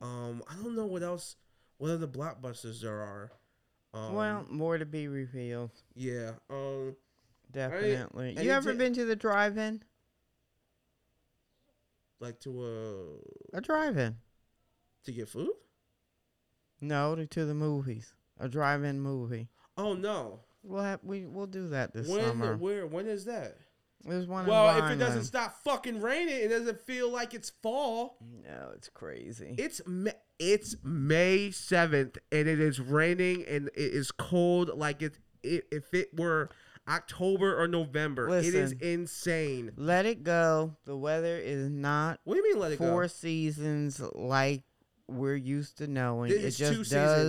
[0.00, 1.36] Um, I don't know what else.
[1.78, 3.32] What other blockbusters there are.
[3.92, 5.70] Um, well, more to be revealed.
[5.94, 6.32] yeah.
[6.50, 6.96] Um,
[7.52, 8.30] Definitely.
[8.36, 9.82] and you ever did- been to the drive-in?
[12.20, 12.62] like to
[13.52, 14.16] uh A drive-in?
[15.04, 15.50] to get food.
[16.84, 18.14] No, to, to the movies.
[18.38, 19.48] A drive-in movie.
[19.76, 20.40] Oh no.
[20.62, 22.24] We'll have we we'll do that this when?
[22.24, 22.56] summer.
[22.56, 22.86] Where?
[22.86, 23.56] When is that?
[24.06, 24.46] There's one.
[24.46, 28.18] Well, if it doesn't stop fucking raining, it doesn't feel like it's fall.
[28.42, 29.54] No, it's crazy.
[29.56, 29.80] It's
[30.38, 34.70] it's May seventh, and it is raining, and it is cold.
[34.74, 36.50] Like it, it if it were
[36.86, 39.72] October or November, it is insane.
[39.76, 40.76] Let it go.
[40.84, 42.60] The weather is not What do you mean?
[42.60, 43.08] Let it four go?
[43.08, 44.64] seasons like
[45.06, 46.30] we're used to knowing.
[46.32, 46.86] It- It, It's just two does.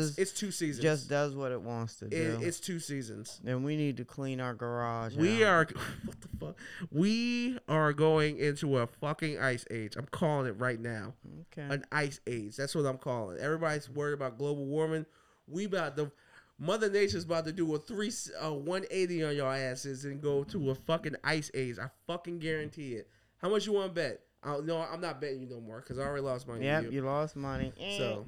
[0.10, 0.18] seasons.
[0.18, 0.82] It's two seasons.
[0.84, 2.40] just does what it wants to It- do.
[2.42, 3.42] it's two seasons.
[3.46, 5.16] and we need to clean our garage.
[5.16, 5.72] We out.
[5.74, 6.58] are what the fuck?
[6.92, 9.96] We are going into a fucking ice age.
[9.98, 11.14] I'm calling it right now.
[11.52, 11.68] okay.
[11.74, 12.56] An ice age.
[12.56, 13.38] That's what I'm calling.
[13.38, 13.42] it.
[13.42, 15.06] Everybody's worried about global warming.
[15.48, 16.12] We about the
[16.58, 18.12] Mother Nature's about to do a three
[18.42, 21.78] uh, 180 on your asses and go to a fucking ice age.
[21.78, 23.10] I fucking guarantee it.
[23.40, 24.22] How much you want to bet?
[24.46, 26.66] I, no, I'm not betting you no more because I already lost money.
[26.66, 27.74] Yep, with you lost money.
[27.80, 27.98] Eh.
[27.98, 28.26] So,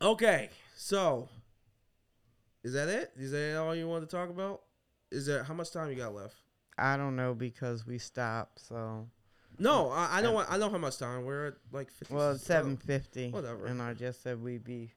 [0.00, 0.48] okay.
[0.76, 1.28] So,
[2.64, 3.12] is that it?
[3.16, 4.62] Is that all you want to talk about?
[5.10, 6.36] Is that how much time you got left?
[6.78, 8.60] I don't know because we stopped.
[8.60, 9.06] So
[9.58, 10.44] No, I, I know.
[10.48, 11.24] I know how much time.
[11.24, 12.14] We're at like 50.
[12.14, 13.30] well, it's oh, seven fifty.
[13.30, 13.66] whatever.
[13.66, 14.92] And I just said we'd be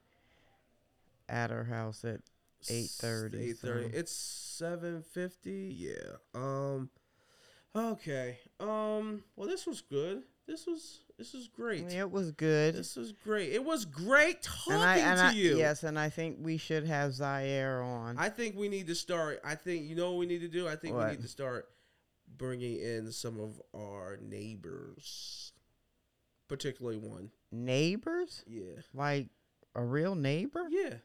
[1.27, 2.19] at our house at
[2.69, 2.69] 8:30,
[3.41, 3.91] Eight thirty.
[3.91, 5.75] so- It's seven fifty.
[5.75, 6.17] Yeah.
[6.35, 6.89] Um.
[7.75, 8.39] Okay.
[8.59, 9.23] Um.
[9.35, 10.23] Well, this was good.
[10.47, 10.99] This was.
[11.17, 11.83] This was great.
[11.91, 12.73] it was good.
[12.73, 13.53] This was great.
[13.53, 15.57] It was great talking and I, and to I, you.
[15.57, 18.17] Yes, and I think we should have Zaire on.
[18.17, 19.39] I think we need to start.
[19.45, 20.67] I think you know what we need to do.
[20.67, 21.69] I think we need to start
[22.37, 25.53] bringing in some of our neighbors,
[26.47, 27.29] particularly one.
[27.51, 28.43] Neighbors?
[28.47, 28.81] Yeah.
[28.95, 29.27] Like
[29.75, 30.67] a real neighbor?
[30.69, 30.95] Yeah.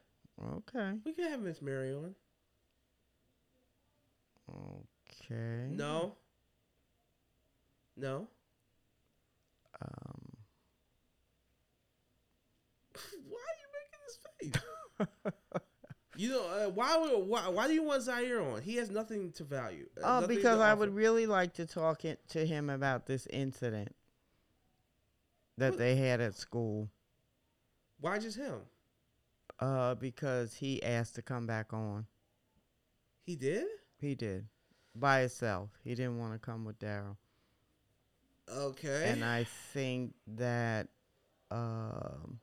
[0.56, 0.92] Okay.
[1.04, 2.14] We could have Miss Mary on.
[4.48, 5.68] Okay.
[5.70, 6.14] No.
[7.96, 8.28] No.
[9.80, 10.36] Um,
[13.28, 14.18] Why are you making this
[14.54, 15.32] face?
[16.16, 17.48] you know uh, why, would- why?
[17.48, 18.62] Why do you want Zaire on?
[18.62, 19.86] He has nothing to value.
[20.02, 23.94] uh, oh, because I would really like to talk to him about this incident
[25.58, 25.78] that What?
[25.78, 26.88] they had at school.
[28.00, 28.60] Why just him?
[29.58, 32.06] Uh, because he asked to come back on.
[33.24, 33.64] He did.
[33.98, 34.46] He did.
[34.94, 35.70] By himself.
[35.82, 37.16] He didn't want to come with Daryl.
[38.48, 39.10] Okay.
[39.10, 40.88] And I think that
[41.50, 42.40] um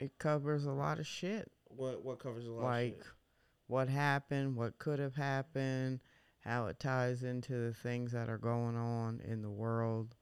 [0.00, 1.50] it covers a lot of shit.
[1.68, 2.64] what what covers a lot?
[2.64, 2.98] like of shit?
[2.98, 3.06] Like
[3.66, 6.00] what happened, what could have happened,
[6.40, 10.14] how it ties into the things that are going on in the world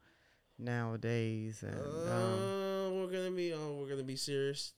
[0.58, 3.52] nowadays and um, Uh, we're gonna be.
[3.52, 4.72] Oh, we're gonna be serious.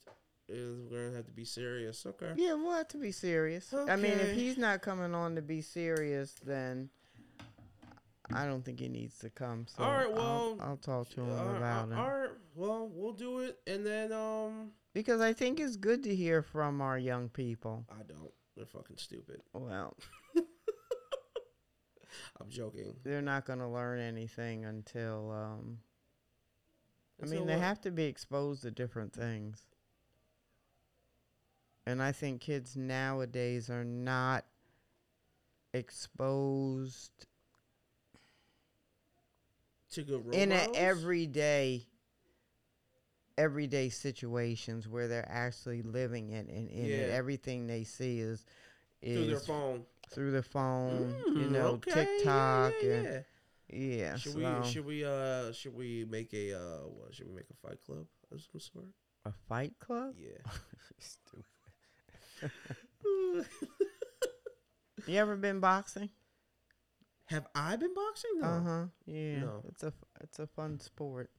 [0.50, 0.54] Uh,
[0.90, 2.04] We're gonna have to be serious.
[2.04, 2.32] Okay.
[2.36, 3.72] yeah, we'll have to be serious.
[3.72, 6.90] I mean, if he's not coming on to be serious, then
[8.32, 9.66] I don't think he needs to come.
[9.68, 12.30] So All right, I'll- well, I'll, talk to him right, about it all right.
[12.54, 16.80] Well, we'll do it, and then um, because I think it's good to hear from
[16.80, 17.84] our young people.
[17.90, 18.30] I don't.
[18.56, 19.42] They're fucking stupid.
[19.52, 19.96] Well,
[22.40, 22.94] I'm joking.
[23.02, 25.78] they're not going to learn anything until um,
[27.20, 27.62] I Until mean, they what?
[27.62, 29.66] have to be exposed to different things.
[31.86, 34.44] And I think kids nowadays are not
[35.74, 37.26] exposed
[39.94, 40.76] to good role in a models?
[40.76, 41.86] everyday
[43.36, 47.10] everyday situations where they're actually living it and in it.
[47.10, 48.44] Everything they see is
[49.02, 49.82] is through their phone.
[50.10, 53.20] through the phone, you Mm, know, okay, yeah, TikTok yeah, and yeah.
[53.70, 54.16] yeah.
[54.16, 57.46] Should so we should we uh should we make a uh what should we make
[57.50, 58.86] a fight club of some sort?
[59.24, 60.14] a fight club?
[60.18, 60.38] Yeah.
[60.98, 61.44] Stupid.
[65.06, 66.08] You ever been boxing?
[67.26, 68.30] Have I been boxing?
[68.40, 68.46] No.
[68.46, 68.84] Uh huh.
[69.06, 69.40] Yeah.
[69.40, 69.62] No.
[69.68, 71.30] It's a it's a fun sport.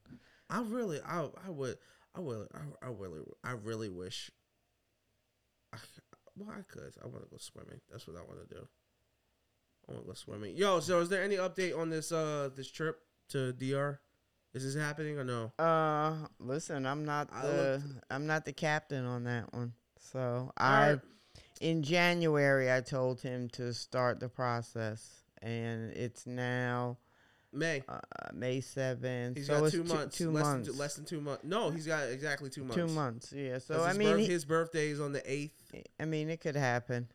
[0.50, 1.78] I really I I would
[2.16, 4.32] I would I, I really I really wish
[5.74, 5.78] I,
[6.38, 6.94] well, I could.
[7.04, 7.82] I want to go swimming.
[7.92, 8.68] That's what I want to do.
[9.88, 10.56] I want to go swimming.
[10.56, 12.98] Yo, so is there any update on this uh this trip
[13.30, 14.00] to DR?
[14.54, 15.52] Is this happening or no?
[15.60, 19.74] Uh, listen, I'm not the I'm not the captain on that one.
[20.00, 21.00] So I, right.
[21.60, 26.98] in January, I told him to start the process, and it's now
[27.54, 27.84] May.
[27.88, 28.00] uh,
[28.34, 29.38] May seventh.
[29.38, 30.18] He's so got two two, months.
[30.18, 30.68] Two less months.
[30.68, 31.44] Than two, less than two months.
[31.46, 32.76] No, he's got exactly two months.
[32.76, 33.34] Two months.
[33.34, 33.60] yeah.
[33.60, 35.54] So I his, mean, birth- he- his birthday is on the eighth.
[36.00, 37.08] I mean, it could happen.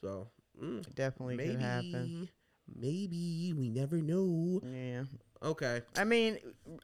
[0.00, 0.28] So
[0.62, 2.28] mm, It definitely maybe, could happen.
[2.76, 4.60] maybe we never know.
[4.64, 5.04] Yeah.
[5.42, 5.82] Okay.
[5.96, 6.38] I mean,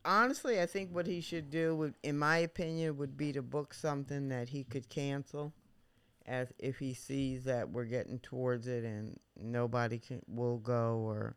[0.04, 3.74] honestly, I think what he should do, would, in my opinion, would be to book
[3.74, 5.52] something that he could cancel,
[6.26, 11.36] as if he sees that we're getting towards it and nobody can will go, or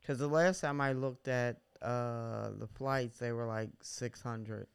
[0.00, 4.66] because the last time I looked at uh, the flights, they were like six hundred.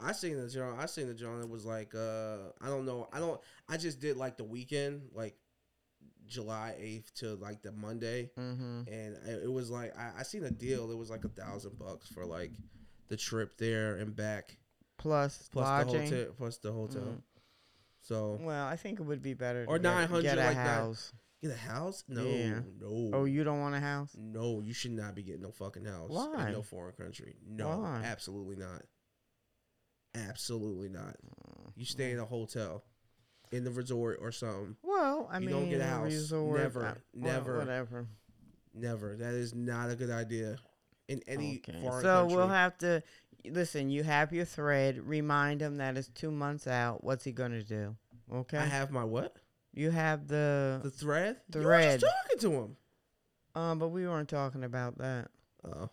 [0.00, 0.76] I seen the John.
[0.80, 1.40] I seen the John.
[1.40, 3.08] It was like uh, I don't know.
[3.12, 3.40] I don't.
[3.68, 5.36] I just did like the weekend, like
[6.26, 8.82] July eighth to like the Monday, Mm-hmm.
[8.92, 10.90] and it was like I, I seen a deal.
[10.90, 12.52] It was like a thousand bucks for like
[13.08, 14.56] the trip there and back,
[14.98, 16.10] Plus, plus lodging.
[16.10, 17.02] the hotel, plus the hotel.
[17.02, 17.22] Mm.
[18.02, 20.56] So Well, I think it would be better Or to get- 900 get a like
[20.56, 20.66] that.
[20.66, 21.12] house.
[21.40, 22.04] get a house?
[22.08, 22.60] No, Yeah.
[22.78, 23.10] no.
[23.12, 24.14] Oh, you don't want a house?
[24.16, 26.46] No, you should not be getting no fucking house Why?
[26.48, 27.36] in no foreign country.
[27.44, 28.02] No, Why?
[28.04, 28.84] absolutely not.
[30.14, 31.16] Absolutely not.
[31.26, 32.84] Uh, You stay in a hotel,
[33.50, 34.76] in the resort or something.
[34.82, 36.04] Well, I You mean, don't get a house.
[36.12, 36.84] resort, Never.
[36.84, 37.58] uh, well, Never.
[37.58, 38.08] whatever.
[38.74, 39.16] Never.
[39.16, 40.58] That is not a good idea
[41.08, 41.72] in any Okay.
[41.80, 42.30] foreign So country.
[42.30, 43.02] So we'll have to
[43.50, 43.90] listen.
[43.90, 44.98] You have your thread.
[45.06, 47.02] Remind him that it's two months out.
[47.04, 47.96] What's he gonna do?
[48.32, 48.58] Okay.
[48.58, 49.36] I have my what?
[49.74, 50.80] you have the.
[50.82, 51.36] The thread.
[51.54, 52.00] You were Thread.
[52.00, 52.76] just talking to him.
[53.54, 55.28] um, but we weren't talking about that.
[55.64, 55.88] Oh,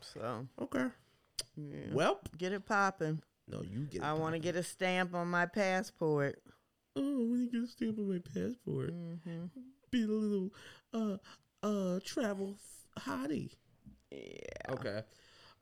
[0.00, 0.86] So okay.
[1.56, 1.76] yeah.
[1.92, 3.22] Well, get it popping.
[3.48, 4.02] no, you get.
[4.02, 6.40] I want to get a stamp on my passport.
[6.94, 8.90] Oh, I want to get a stamp on my passport.
[8.90, 9.44] hmm
[9.90, 10.50] Be a little,
[10.92, 11.16] uh,
[11.66, 12.56] uh, travel
[12.98, 13.52] hottie.
[14.10, 14.18] Yeah.
[14.70, 15.00] Okay.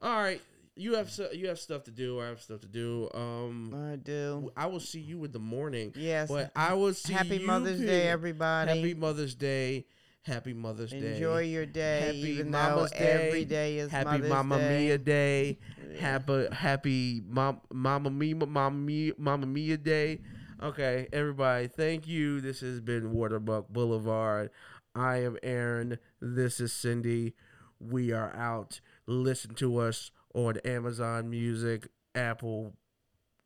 [0.03, 0.41] All right.
[0.81, 2.19] You have su- you have stuff to do.
[2.21, 3.11] I have stuff to do.
[3.13, 4.51] Um, I do.
[4.57, 5.93] I will see you in the morning.
[5.95, 6.31] Yes.
[6.31, 8.71] But I will see Happy Mother's Day, everybody.
[8.75, 9.85] Happy Mother's Day.
[10.23, 11.15] Happy Mother's Day.
[11.15, 12.97] Enjoy your day, Happy even Mama's Day.
[12.99, 14.79] every day is Happy Mother's Mama Day.
[14.79, 15.59] Mia Day.
[15.99, 20.21] Happy Happy Mom, Mama Mia Mama Mia Mama Mia Day.
[20.63, 22.41] Okay, everybody, thank you.
[22.41, 24.49] This has been Waterbuck Boulevard.
[24.95, 25.99] I am Aaron.
[26.23, 27.35] This is Cindy.
[27.79, 28.81] We are out.
[29.07, 32.75] Listen to us on Amazon Music, Apple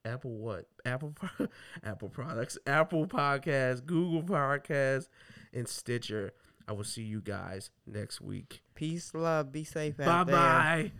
[0.04, 0.66] Apple what?
[0.84, 1.14] Apple
[1.84, 5.08] Apple products, Apple Podcasts, Google Podcasts,
[5.52, 6.32] and Stitcher.
[6.66, 8.62] I will see you guys next week.
[8.74, 10.92] Peace, love, be safe Bye bye.